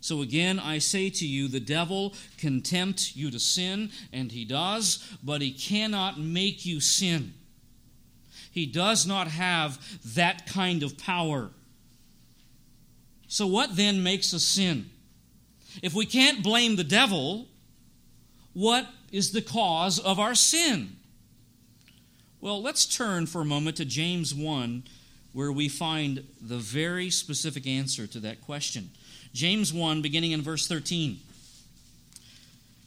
[0.00, 4.44] So again, I say to you, the devil can tempt you to sin, and he
[4.44, 7.34] does, but he cannot make you sin.
[8.52, 9.80] He does not have
[10.14, 11.50] that kind of power.
[13.26, 14.88] So, what then makes us sin?
[15.82, 17.46] If we can't blame the devil,
[18.52, 20.96] what is the cause of our sin?
[22.40, 24.84] Well, let's turn for a moment to James 1,
[25.32, 28.90] where we find the very specific answer to that question.
[29.32, 31.18] James 1, beginning in verse 13.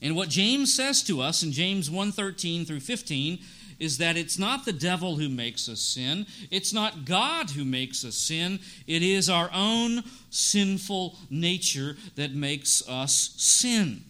[0.02, 3.40] And what James says to us in James 1:13 through 15
[3.80, 8.04] is that it's not the devil who makes us sin, it's not God who makes
[8.04, 14.04] us sin, it is our own sinful nature that makes us sin.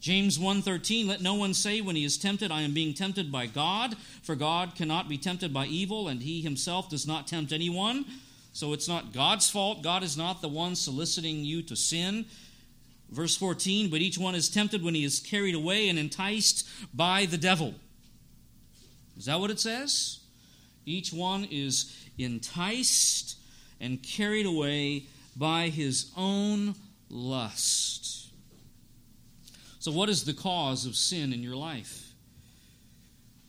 [0.00, 3.46] James 1:13 Let no one say when he is tempted I am being tempted by
[3.46, 8.04] God for God cannot be tempted by evil and he himself does not tempt anyone.
[8.52, 9.80] So it's not God's fault.
[9.80, 12.26] God is not the one soliciting you to sin.
[13.10, 17.24] Verse 14 but each one is tempted when he is carried away and enticed by
[17.24, 17.76] the devil
[19.22, 20.18] is that what it says?
[20.84, 23.36] Each one is enticed
[23.80, 25.04] and carried away
[25.36, 26.74] by his own
[27.08, 28.32] lust.
[29.78, 32.14] So, what is the cause of sin in your life?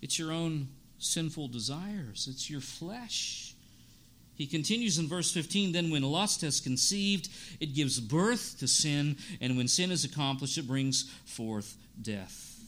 [0.04, 0.68] It's your own
[1.00, 3.56] sinful desires, it's your flesh.
[4.36, 9.18] He continues in verse 15 Then, when lust has conceived, it gives birth to sin,
[9.42, 12.60] and when sin is accomplished, it brings forth death.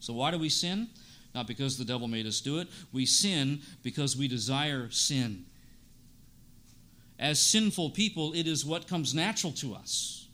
[0.00, 0.88] So, why do we sin?
[1.34, 2.68] Not because the devil made us do it.
[2.92, 5.44] We sin because we desire sin.
[7.18, 10.28] As sinful people, it is what comes natural to us.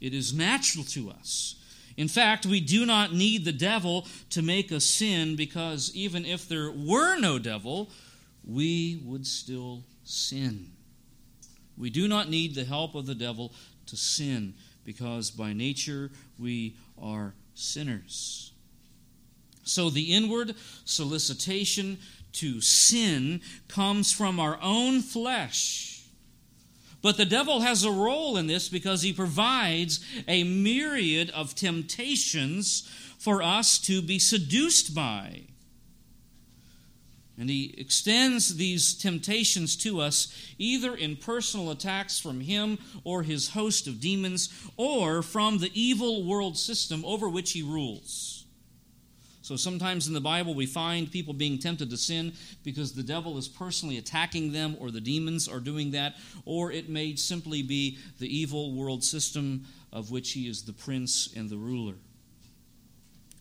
[0.00, 1.56] It is natural to us.
[1.96, 6.48] In fact, we do not need the devil to make us sin because even if
[6.48, 7.90] there were no devil,
[8.44, 10.70] we would still sin.
[11.76, 13.52] We do not need the help of the devil
[13.86, 18.47] to sin because by nature we are sinners.
[19.68, 20.54] So the inward
[20.84, 21.98] solicitation
[22.32, 26.04] to sin comes from our own flesh.
[27.00, 32.88] But the devil has a role in this because he provides a myriad of temptations
[33.18, 35.42] for us to be seduced by.
[37.38, 43.50] And he extends these temptations to us either in personal attacks from him or his
[43.50, 48.37] host of demons, or from the evil world system over which he rules.
[49.48, 52.34] So sometimes in the Bible, we find people being tempted to sin
[52.64, 56.90] because the devil is personally attacking them, or the demons are doing that, or it
[56.90, 61.56] may simply be the evil world system of which he is the prince and the
[61.56, 61.94] ruler.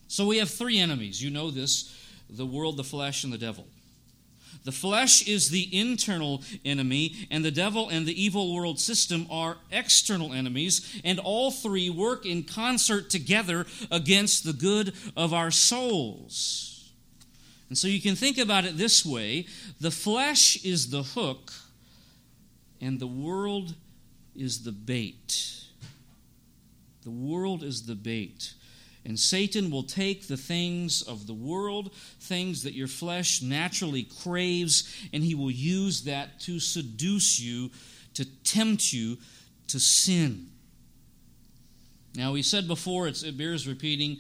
[0.07, 1.21] So we have three enemies.
[1.21, 1.93] You know this
[2.29, 3.67] the world, the flesh, and the devil.
[4.63, 9.57] The flesh is the internal enemy, and the devil and the evil world system are
[9.71, 16.91] external enemies, and all three work in concert together against the good of our souls.
[17.69, 19.45] And so you can think about it this way
[19.79, 21.53] the flesh is the hook,
[22.81, 23.75] and the world
[24.35, 25.63] is the bait.
[27.03, 28.53] The world is the bait.
[29.07, 34.93] And Satan will take the things of the world, things that your flesh naturally craves,
[35.13, 37.71] and he will use that to seduce you,
[38.15, 39.17] to tempt you
[39.67, 40.47] to sin.
[42.15, 44.17] Now, we said before, it bears repeating,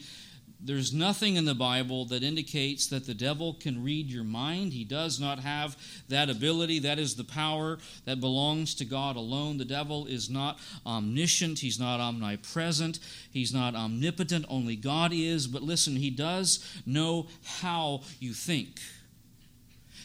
[0.59, 4.73] there's nothing in the Bible that indicates that the devil can read your mind.
[4.73, 5.77] He does not have
[6.09, 6.79] that ability.
[6.79, 9.57] That is the power that belongs to God alone.
[9.57, 12.99] The devil is not omniscient, he's not omnipresent,
[13.31, 14.45] he's not omnipotent.
[14.49, 15.47] Only God is.
[15.47, 18.79] But listen, he does know how you think.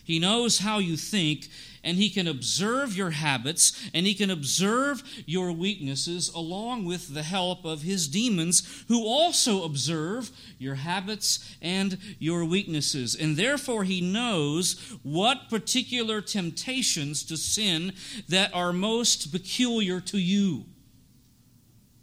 [0.05, 1.49] He knows how you think,
[1.85, 7.23] and He can observe your habits, and He can observe your weaknesses along with the
[7.23, 13.15] help of His demons, who also observe your habits and your weaknesses.
[13.15, 17.93] And therefore, He knows what particular temptations to sin
[18.29, 20.65] that are most peculiar to you,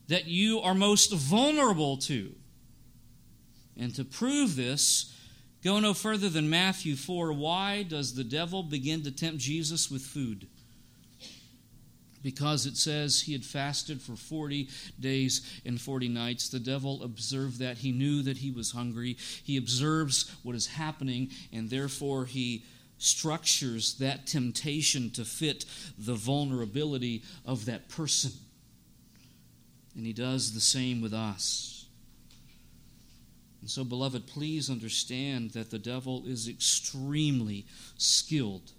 [0.08, 2.34] that you are most vulnerable to.
[3.78, 5.14] And to prove this,
[5.64, 7.34] Go no further than Matthew 4.
[7.34, 10.48] Why does the devil begin to tempt Jesus with food?
[12.22, 16.50] Because it says he had fasted for 40 days and 40 nights.
[16.50, 17.78] The devil observed that.
[17.78, 19.18] He knew that he was hungry.
[19.44, 22.64] He observes what is happening, and therefore he
[22.98, 25.64] structures that temptation to fit
[25.98, 28.32] the vulnerability of that person.
[29.96, 31.79] And he does the same with us.
[33.62, 37.66] And so, beloved, please understand that the devil is extremely
[37.98, 38.72] skilled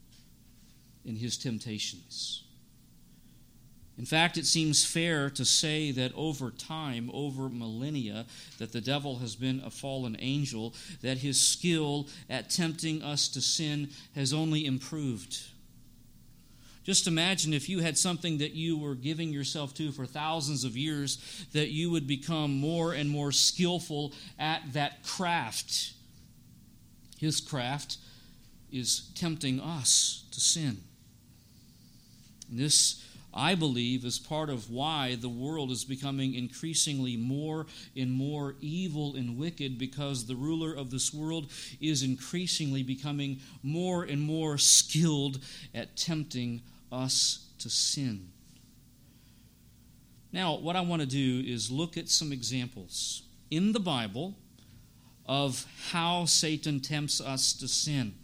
[1.05, 2.45] in his temptations.
[3.99, 8.25] In fact, it seems fair to say that over time, over millennia,
[8.57, 13.43] that the devil has been a fallen angel, that his skill at tempting us to
[13.43, 15.39] sin has only improved.
[16.91, 20.77] Just imagine if you had something that you were giving yourself to for thousands of
[20.77, 25.93] years, that you would become more and more skillful at that craft.
[27.21, 27.99] His craft
[28.73, 30.79] is tempting us to sin.
[32.51, 37.67] And this I believe, is part of why the world is becoming increasingly more
[37.97, 44.03] and more evil and wicked because the ruler of this world is increasingly becoming more
[44.03, 45.39] and more skilled
[45.73, 48.29] at tempting us to sin.
[50.33, 54.37] Now, what I want to do is look at some examples in the Bible
[55.27, 58.15] of how Satan tempts us to sin.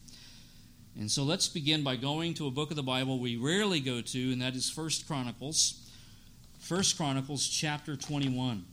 [0.98, 4.00] And so let's begin by going to a book of the Bible we rarely go
[4.00, 5.90] to, and that is First Chronicles.
[6.58, 8.64] First Chronicles chapter 21.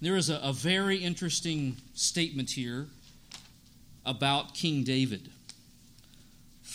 [0.00, 2.88] There is a, a very interesting statement here
[4.04, 5.30] about King David.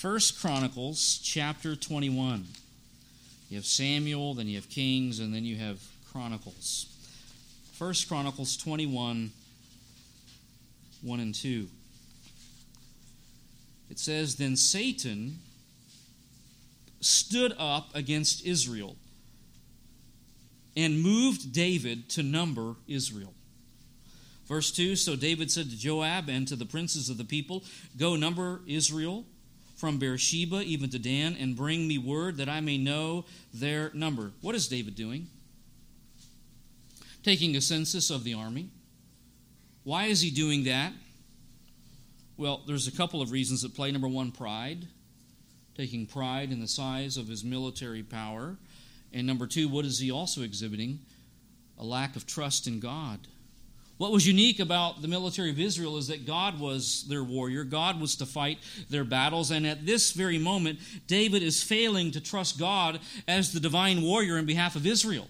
[0.04, 2.46] First Chronicles chapter 21.
[3.48, 5.82] You have Samuel, then you have Kings, and then you have
[6.12, 6.88] Chronicles.
[7.76, 9.32] First Chronicles 21,
[11.04, 11.70] 1 and 2.
[13.90, 15.40] It says, Then Satan
[17.00, 18.98] stood up against Israel
[20.76, 23.34] and moved David to number Israel.
[24.48, 27.64] Verse 2 So David said to Joab and to the princes of the people,
[27.98, 29.24] Go number Israel
[29.84, 34.32] from Beersheba even to Dan, and bring me word that I may know their number.
[34.40, 35.28] What is David doing?
[37.22, 38.70] Taking a census of the army.
[39.84, 40.94] Why is he doing that?
[42.38, 43.92] Well, there's a couple of reasons at play.
[43.92, 44.88] Number one, pride,
[45.76, 48.56] taking pride in the size of his military power.
[49.12, 51.00] And number two, what is he also exhibiting?
[51.78, 53.20] A lack of trust in God.
[54.04, 57.64] What was unique about the military of Israel is that God was their warrior.
[57.64, 59.50] God was to fight their battles.
[59.50, 63.00] And at this very moment, David is failing to trust God
[63.30, 65.30] as the divine warrior in behalf of Israel.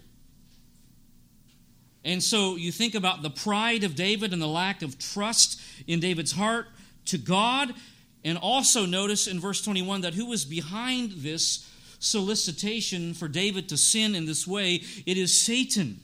[2.03, 5.99] And so you think about the pride of David and the lack of trust in
[5.99, 6.65] David's heart
[7.05, 7.75] to God.
[8.25, 11.69] And also notice in verse 21 that who was behind this
[11.99, 14.81] solicitation for David to sin in this way?
[15.05, 15.99] It is Satan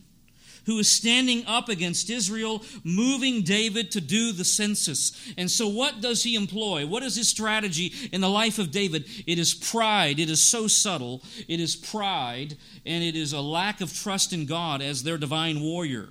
[0.70, 5.11] who is standing up against Israel, moving David to do the census.
[5.36, 6.86] And so, what does he employ?
[6.86, 9.05] What is his strategy in the life of David?
[9.26, 10.20] It is pride.
[10.20, 11.24] It is so subtle.
[11.47, 12.55] It is pride,
[12.86, 16.09] and it is a lack of trust in God as their divine warrior.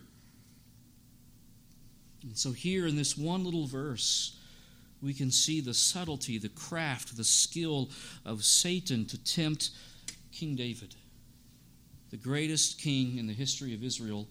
[2.25, 4.37] And so, here in this one little verse,
[5.01, 7.91] we can see the subtlety, the craft, the skill
[8.25, 9.71] of Satan to tempt
[10.33, 10.97] King David,
[12.11, 14.27] the greatest king in the history of Israel,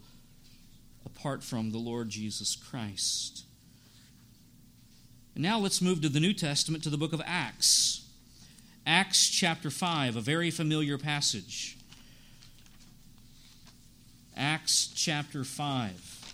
[1.07, 3.45] apart from the Lord Jesus Christ.
[5.35, 8.05] And now let's move to the New Testament, to the book of Acts.
[8.85, 11.77] Acts chapter 5, a very familiar passage.
[14.35, 16.33] Acts chapter 5.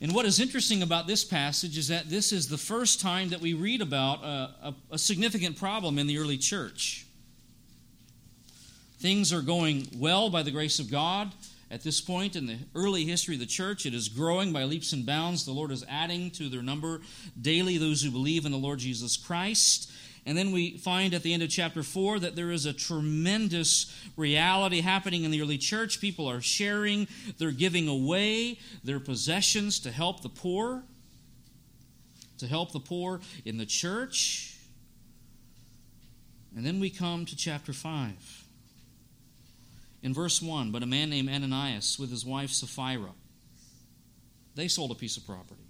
[0.00, 3.42] And what is interesting about this passage is that this is the first time that
[3.42, 7.04] we read about a, a, a, significant problem in the early church.
[8.98, 11.30] Things are going well by the grace of God.
[11.70, 14.92] At this point in the early history of the church, it is growing by leaps
[14.92, 15.44] and bounds.
[15.44, 17.00] The Lord is adding to their number
[17.40, 19.90] daily those who believe in the Lord Jesus Christ.
[20.26, 23.94] And then we find at the end of chapter 4 that there is a tremendous
[24.16, 26.00] reality happening in the early church.
[26.00, 27.06] People are sharing,
[27.38, 30.82] they're giving away their possessions to help the poor,
[32.38, 34.56] to help the poor in the church.
[36.56, 38.39] And then we come to chapter 5.
[40.02, 43.12] In verse 1, but a man named Ananias with his wife Sapphira,
[44.54, 45.60] they sold a piece of property.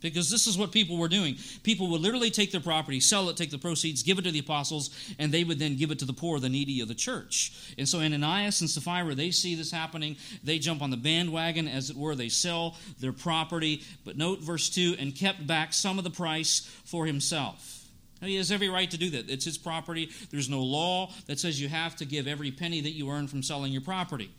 [0.00, 1.36] Because this is what people were doing.
[1.62, 4.38] People would literally take their property, sell it, take the proceeds, give it to the
[4.38, 7.74] apostles, and they would then give it to the poor, the needy of the church.
[7.76, 10.16] And so Ananias and Sapphira, they see this happening.
[10.42, 12.14] They jump on the bandwagon, as it were.
[12.14, 13.82] They sell their property.
[14.04, 17.79] But note verse 2 and kept back some of the price for himself.
[18.20, 19.30] He has every right to do that.
[19.30, 20.10] It's his property.
[20.30, 23.42] There's no law that says you have to give every penny that you earn from
[23.42, 24.30] selling your property.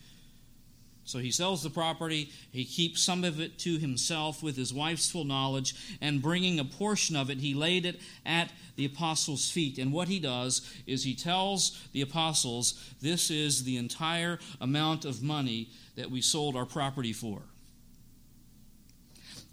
[1.04, 5.10] So he sells the property, he keeps some of it to himself with his wife's
[5.10, 9.80] full knowledge, and bringing a portion of it, he laid it at the apostles' feet.
[9.80, 15.24] And what he does is he tells the apostles, This is the entire amount of
[15.24, 17.42] money that we sold our property for.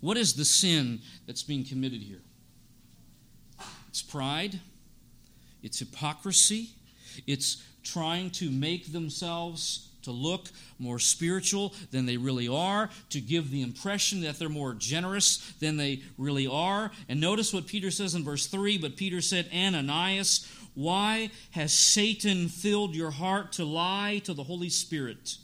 [0.01, 2.23] What is the sin that's being committed here?
[3.99, 4.61] It's pride,
[5.61, 6.69] it's hypocrisy,
[7.27, 13.51] it's trying to make themselves to look more spiritual than they really are, to give
[13.51, 16.93] the impression that they're more generous than they really are.
[17.09, 22.47] And notice what Peter says in verse 3 But Peter said, Ananias, Why has Satan
[22.47, 25.39] filled your heart to lie to the Holy Spirit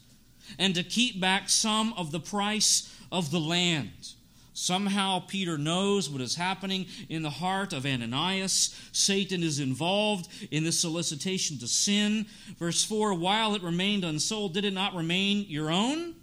[0.61, 4.14] and to keep back some of the price of the land?
[4.57, 8.73] Somehow Peter knows what is happening in the heart of Ananias.
[8.93, 12.27] Satan is involved in this solicitation to sin.
[12.57, 16.15] Verse 4 While it remained unsold, did it not remain your own?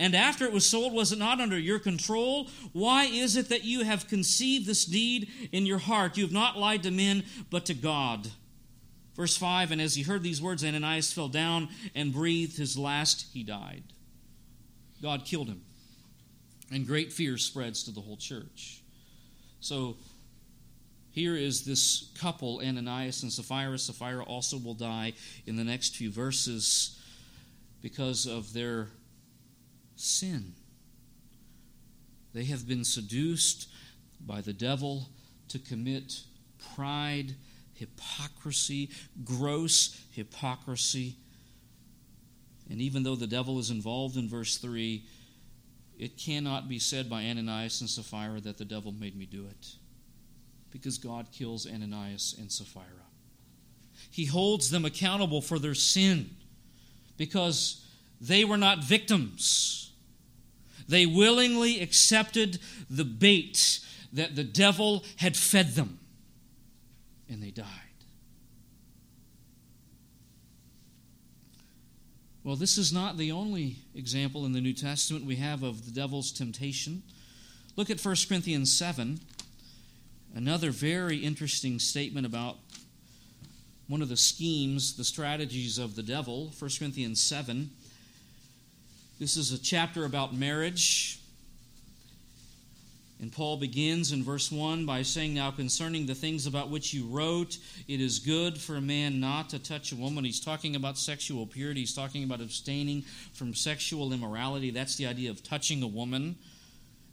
[0.00, 2.48] And after it was sold, was it not under your control?
[2.72, 6.16] Why is it that you have conceived this deed in your heart?
[6.16, 8.32] You have not lied to men, but to God.
[9.14, 13.26] Verse 5 And as he heard these words, Ananias fell down and breathed his last.
[13.32, 13.84] He died.
[15.00, 15.62] God killed him
[16.74, 18.82] and great fear spreads to the whole church.
[19.60, 19.96] So
[21.12, 23.78] here is this couple, Ananias and Sapphira.
[23.78, 25.12] Sapphira also will die
[25.46, 27.00] in the next few verses
[27.80, 28.88] because of their
[29.94, 30.54] sin.
[32.32, 33.68] They have been seduced
[34.20, 35.08] by the devil
[35.50, 36.22] to commit
[36.74, 37.36] pride,
[37.74, 38.90] hypocrisy,
[39.22, 41.14] gross hypocrisy.
[42.68, 45.04] And even though the devil is involved in verse 3,
[45.98, 49.68] it cannot be said by Ananias and Sapphira that the devil made me do it.
[50.70, 52.86] Because God kills Ananias and Sapphira.
[54.10, 56.30] He holds them accountable for their sin
[57.16, 57.86] because
[58.20, 59.92] they were not victims.
[60.88, 62.58] They willingly accepted
[62.90, 63.80] the bait
[64.12, 65.98] that the devil had fed them,
[67.28, 67.66] and they died.
[72.44, 75.90] Well, this is not the only example in the New Testament we have of the
[75.90, 77.02] devil's temptation.
[77.74, 79.18] Look at 1 Corinthians 7,
[80.34, 82.58] another very interesting statement about
[83.88, 86.52] one of the schemes, the strategies of the devil.
[86.58, 87.70] 1 Corinthians 7.
[89.18, 91.20] This is a chapter about marriage.
[93.20, 97.06] And Paul begins in verse 1 by saying, Now concerning the things about which you
[97.06, 100.24] wrote, it is good for a man not to touch a woman.
[100.24, 103.02] He's talking about sexual purity, he's talking about abstaining
[103.32, 104.70] from sexual immorality.
[104.70, 106.36] That's the idea of touching a woman.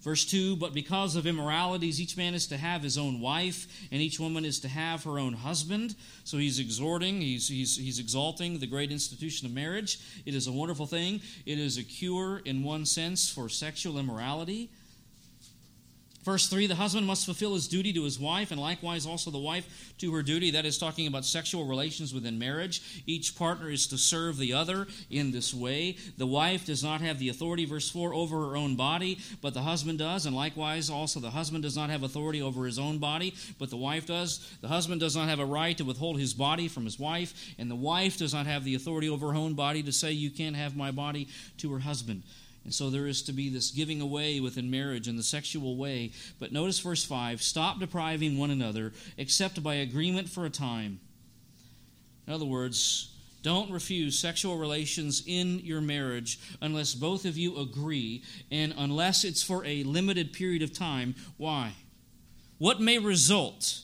[0.01, 4.01] Verse 2 But because of immoralities, each man is to have his own wife, and
[4.01, 5.95] each woman is to have her own husband.
[6.23, 9.99] So he's exhorting, he's, he's, he's exalting the great institution of marriage.
[10.25, 11.21] It is a wonderful thing.
[11.45, 14.71] It is a cure, in one sense, for sexual immorality.
[16.23, 19.39] Verse 3 the husband must fulfill his duty to his wife, and likewise also the
[19.39, 20.51] wife to her duty.
[20.51, 23.03] That is talking about sexual relations within marriage.
[23.07, 25.97] Each partner is to serve the other in this way.
[26.17, 29.61] The wife does not have the authority, verse 4, over her own body, but the
[29.61, 33.33] husband does, and likewise also the husband does not have authority over his own body,
[33.57, 34.47] but the wife does.
[34.61, 37.69] The husband does not have a right to withhold his body from his wife, and
[37.69, 40.55] the wife does not have the authority over her own body to say, You can't
[40.55, 42.21] have my body to her husband.
[42.63, 46.11] And so there is to be this giving away within marriage in the sexual way.
[46.39, 50.99] But notice verse 5 stop depriving one another, except by agreement for a time.
[52.27, 58.23] In other words, don't refuse sexual relations in your marriage unless both of you agree
[58.51, 61.15] and unless it's for a limited period of time.
[61.37, 61.73] Why?
[62.59, 63.81] What may result?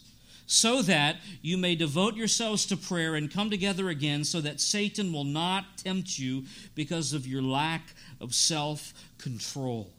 [0.50, 5.12] So that you may devote yourselves to prayer and come together again, so that Satan
[5.12, 9.92] will not tempt you because of your lack of self control.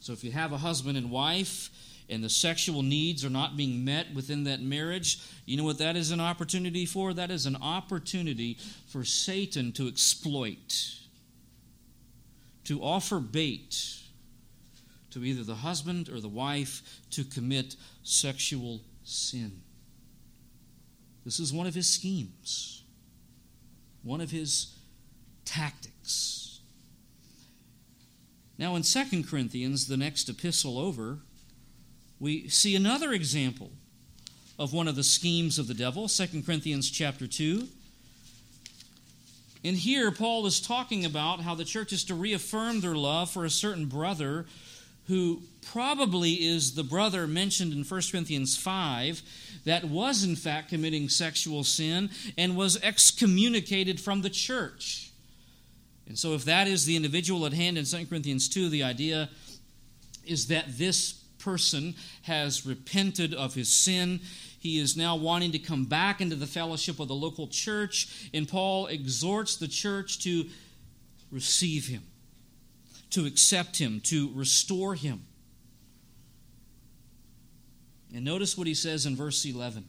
[0.00, 1.70] So if you have a husband and wife,
[2.10, 5.96] and the sexual needs are not being met within that marriage, you know what that
[5.96, 7.14] is an opportunity for?
[7.14, 10.96] That is an opportunity for Satan to exploit,
[12.64, 13.96] to offer bait
[15.10, 18.80] to either the husband or the wife to commit sexual
[19.10, 19.62] sin.
[21.24, 22.84] This is one of his schemes,
[24.02, 24.78] one of his
[25.44, 26.60] tactics.
[28.58, 31.18] Now, in 2 Corinthians, the next epistle over,
[32.18, 33.70] we see another example
[34.58, 37.66] of one of the schemes of the devil, 2 Corinthians chapter 2.
[39.64, 43.44] And here, Paul is talking about how the church is to reaffirm their love for
[43.44, 44.46] a certain brother
[45.10, 49.20] who probably is the brother mentioned in 1 Corinthians 5
[49.64, 55.10] that was, in fact, committing sexual sin and was excommunicated from the church.
[56.06, 59.28] And so, if that is the individual at hand in 2 Corinthians 2, the idea
[60.24, 64.20] is that this person has repented of his sin.
[64.60, 68.48] He is now wanting to come back into the fellowship of the local church, and
[68.48, 70.46] Paul exhorts the church to
[71.32, 72.04] receive him,
[73.10, 75.26] to accept him, to restore him.
[78.14, 79.84] And notice what he says in verse 11.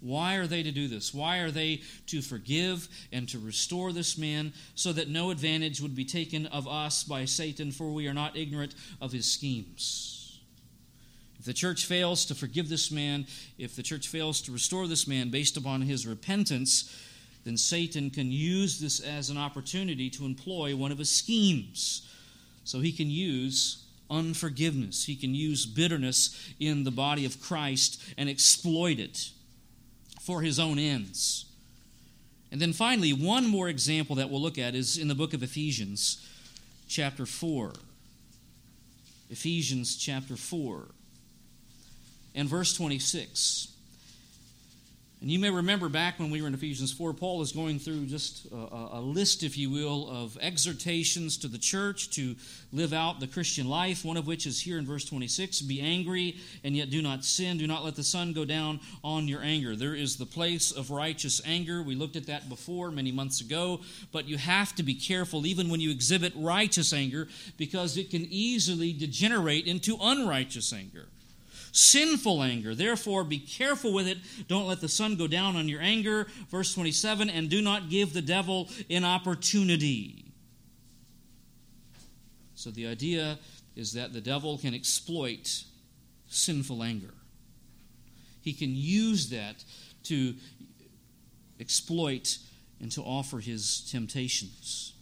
[0.00, 1.12] Why are they to do this?
[1.12, 5.96] Why are they to forgive and to restore this man so that no advantage would
[5.96, 10.40] be taken of us by Satan, for we are not ignorant of his schemes?
[11.40, 13.26] If the church fails to forgive this man,
[13.58, 16.94] if the church fails to restore this man based upon his repentance,
[17.44, 22.08] then Satan can use this as an opportunity to employ one of his schemes.
[22.68, 28.28] So he can use unforgiveness, he can use bitterness in the body of Christ and
[28.28, 29.30] exploit it
[30.20, 31.46] for his own ends.
[32.52, 35.42] And then finally, one more example that we'll look at is in the book of
[35.42, 36.22] Ephesians,
[36.86, 37.72] chapter 4.
[39.30, 40.88] Ephesians chapter 4
[42.34, 43.68] and verse 26.
[45.20, 48.06] And you may remember back when we were in Ephesians 4, Paul is going through
[48.06, 52.36] just a, a, list, if you will, of exhortations to the church to
[52.72, 56.36] live out the Christian life, one of which is here in verse 26 Be angry
[56.62, 57.58] and yet do not sin.
[57.58, 59.74] Do not let the sun go down on your anger.
[59.74, 61.82] There is the place of righteous anger.
[61.82, 63.80] We looked at that before many months ago,
[64.12, 68.24] but you have to be careful even when you exhibit righteous anger because it can
[68.30, 71.06] easily degenerate into unrighteous anger
[71.78, 72.74] sinful anger.
[72.74, 74.18] Therefore, be careful with it.
[74.48, 76.26] Don't let the sun go down on your anger.
[76.50, 80.24] Verse 27 and do not give the devil an opportunity.
[82.54, 83.38] So, the idea
[83.76, 85.64] is that the devil can exploit
[86.26, 87.14] sinful anger,
[88.42, 89.64] he can use that
[90.04, 90.34] to
[91.60, 92.38] exploit
[92.80, 94.92] and to offer his temptations.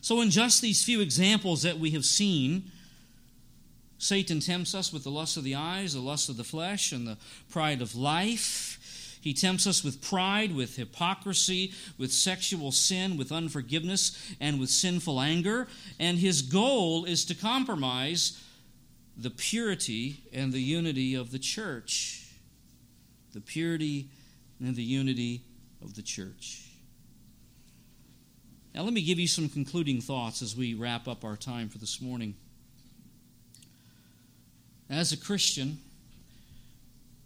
[0.00, 2.70] So, in just these few examples that we have seen,
[4.00, 7.06] Satan tempts us with the lust of the eyes, the lust of the flesh, and
[7.06, 7.18] the
[7.50, 9.18] pride of life.
[9.20, 15.20] He tempts us with pride, with hypocrisy, with sexual sin, with unforgiveness, and with sinful
[15.20, 15.68] anger.
[15.98, 18.42] And his goal is to compromise
[19.18, 22.26] the purity and the unity of the church.
[23.34, 24.08] The purity
[24.60, 25.42] and the unity
[25.82, 26.70] of the church.
[28.74, 31.76] Now, let me give you some concluding thoughts as we wrap up our time for
[31.76, 32.34] this morning.
[34.90, 35.78] As a Christian,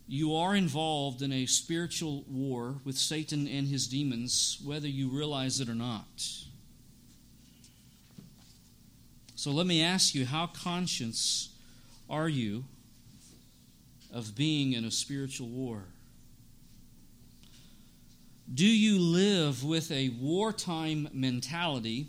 [0.06, 5.60] you are involved in a spiritual war with Satan and his demons, whether you realize
[5.60, 6.28] it or not.
[9.34, 11.48] So let me ask you how conscious
[12.10, 12.64] are you
[14.12, 15.84] of being in a spiritual war?
[18.52, 22.08] Do you live with a wartime mentality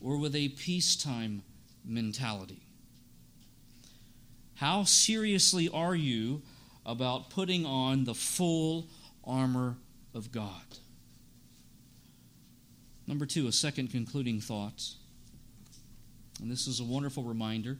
[0.00, 1.42] or with a peacetime
[1.84, 2.61] mentality?
[4.62, 6.40] How seriously are you
[6.86, 8.86] about putting on the full
[9.24, 9.74] armor
[10.14, 10.78] of God?
[13.08, 14.90] Number two, a second concluding thought.
[16.40, 17.76] And this is a wonderful reminder.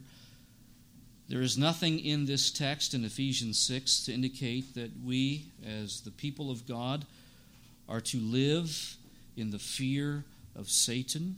[1.29, 6.11] There is nothing in this text in Ephesians 6 to indicate that we, as the
[6.11, 7.05] people of God,
[7.87, 8.97] are to live
[9.37, 11.37] in the fear of Satan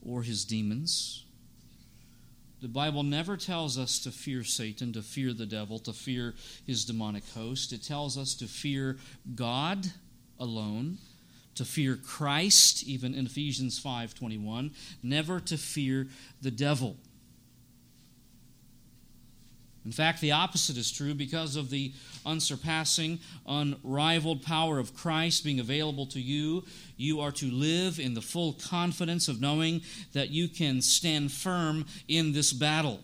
[0.00, 1.23] or his demons.
[2.64, 6.34] The Bible never tells us to fear Satan, to fear the devil, to fear
[6.66, 7.74] his demonic host.
[7.74, 8.96] It tells us to fear
[9.34, 9.92] God
[10.40, 10.96] alone,
[11.56, 14.70] to fear Christ, even in Ephesians 5:21,
[15.02, 16.08] never to fear
[16.40, 16.96] the devil.
[19.84, 21.92] In fact, the opposite is true because of the
[22.24, 26.64] unsurpassing, unrivaled power of Christ being available to you.
[26.96, 29.82] You are to live in the full confidence of knowing
[30.14, 33.00] that you can stand firm in this battle.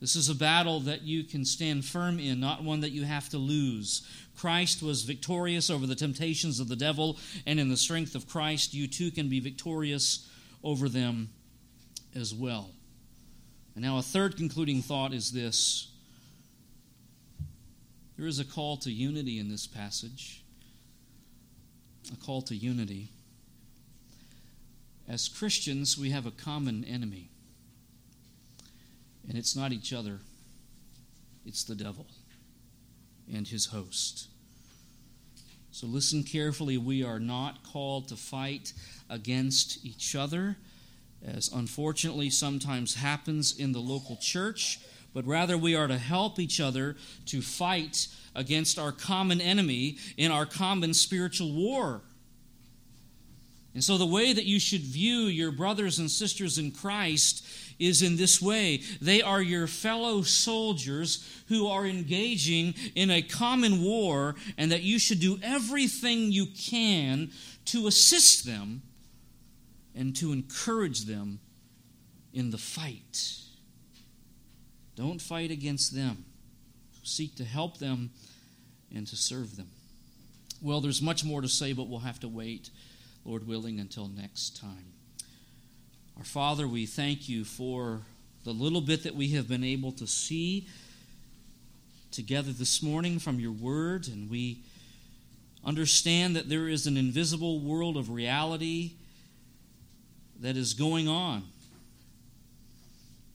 [0.00, 3.28] This is a battle that you can stand firm in, not one that you have
[3.28, 4.02] to lose.
[4.36, 8.72] Christ was victorious over the temptations of the devil, and in the strength of Christ,
[8.72, 10.26] you too can be victorious
[10.64, 11.28] over them
[12.14, 12.70] as well.
[13.74, 15.88] And now, a third concluding thought is this
[18.16, 20.42] there is a call to unity in this passage,
[22.12, 23.08] a call to unity.
[25.08, 27.30] As Christians, we have a common enemy,
[29.26, 30.18] and it's not each other,
[31.46, 32.06] it's the devil
[33.32, 34.28] and his host.
[35.72, 36.76] So listen carefully.
[36.76, 38.72] We are not called to fight
[39.08, 40.56] against each other
[41.26, 44.80] as unfortunately sometimes happens in the local church,
[45.12, 46.96] but rather we are to help each other
[47.26, 52.02] to fight against our common enemy in our common spiritual war.
[53.74, 57.46] And so, the way that you should view your brothers and sisters in Christ
[57.78, 63.82] is in this way they are your fellow soldiers who are engaging in a common
[63.82, 67.30] war, and that you should do everything you can
[67.66, 68.82] to assist them
[69.94, 71.40] and to encourage them
[72.32, 73.40] in the fight.
[74.96, 76.24] Don't fight against them.
[77.02, 78.10] Seek to help them
[78.94, 79.68] and to serve them.
[80.62, 82.70] Well, there's much more to say, but we'll have to wait,
[83.24, 84.92] Lord willing, until next time.
[86.18, 88.02] Our Father, we thank you for
[88.44, 90.68] the little bit that we have been able to see
[92.10, 94.58] together this morning from your word, and we
[95.64, 98.92] understand that there is an invisible world of reality
[100.40, 101.44] that is going on.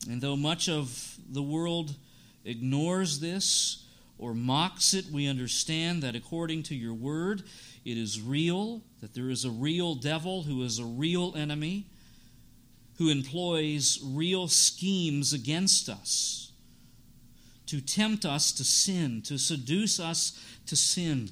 [0.09, 1.95] And though much of the world
[2.43, 3.85] ignores this
[4.17, 7.43] or mocks it, we understand that according to your word,
[7.83, 11.87] it is real, that there is a real devil who is a real enemy,
[12.97, 16.51] who employs real schemes against us
[17.67, 21.29] to tempt us to sin, to seduce us to sin.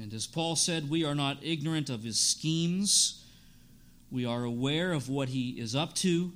[0.00, 3.24] And as Paul said, we are not ignorant of his schemes.
[4.10, 6.32] We are aware of what he is up to.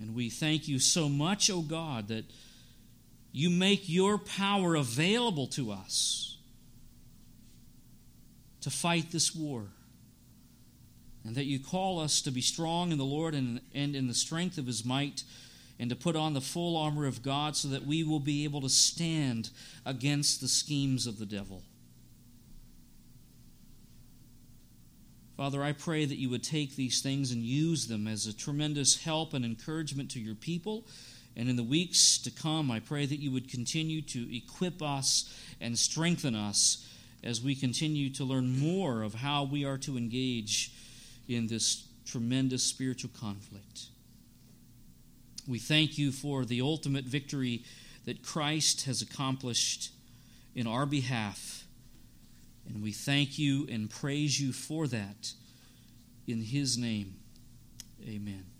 [0.00, 2.24] And we thank you so much, O oh God, that
[3.30, 6.38] you make your power available to us
[8.62, 9.66] to fight this war.
[11.24, 14.14] And that you call us to be strong in the Lord and, and in the
[14.14, 15.22] strength of his might
[15.82, 18.60] and to put on the full armor of God so that we will be able
[18.60, 19.50] to stand
[19.84, 21.64] against the schemes of the devil.
[25.36, 29.02] Father, I pray that you would take these things and use them as a tremendous
[29.02, 30.86] help and encouragement to your people.
[31.36, 35.36] And in the weeks to come, I pray that you would continue to equip us
[35.60, 36.88] and strengthen us
[37.24, 40.70] as we continue to learn more of how we are to engage
[41.26, 43.88] in this tremendous spiritual conflict.
[45.46, 47.64] We thank you for the ultimate victory
[48.04, 49.90] that Christ has accomplished
[50.54, 51.64] in our behalf.
[52.66, 55.32] And we thank you and praise you for that.
[56.26, 57.14] In his name,
[58.06, 58.51] amen.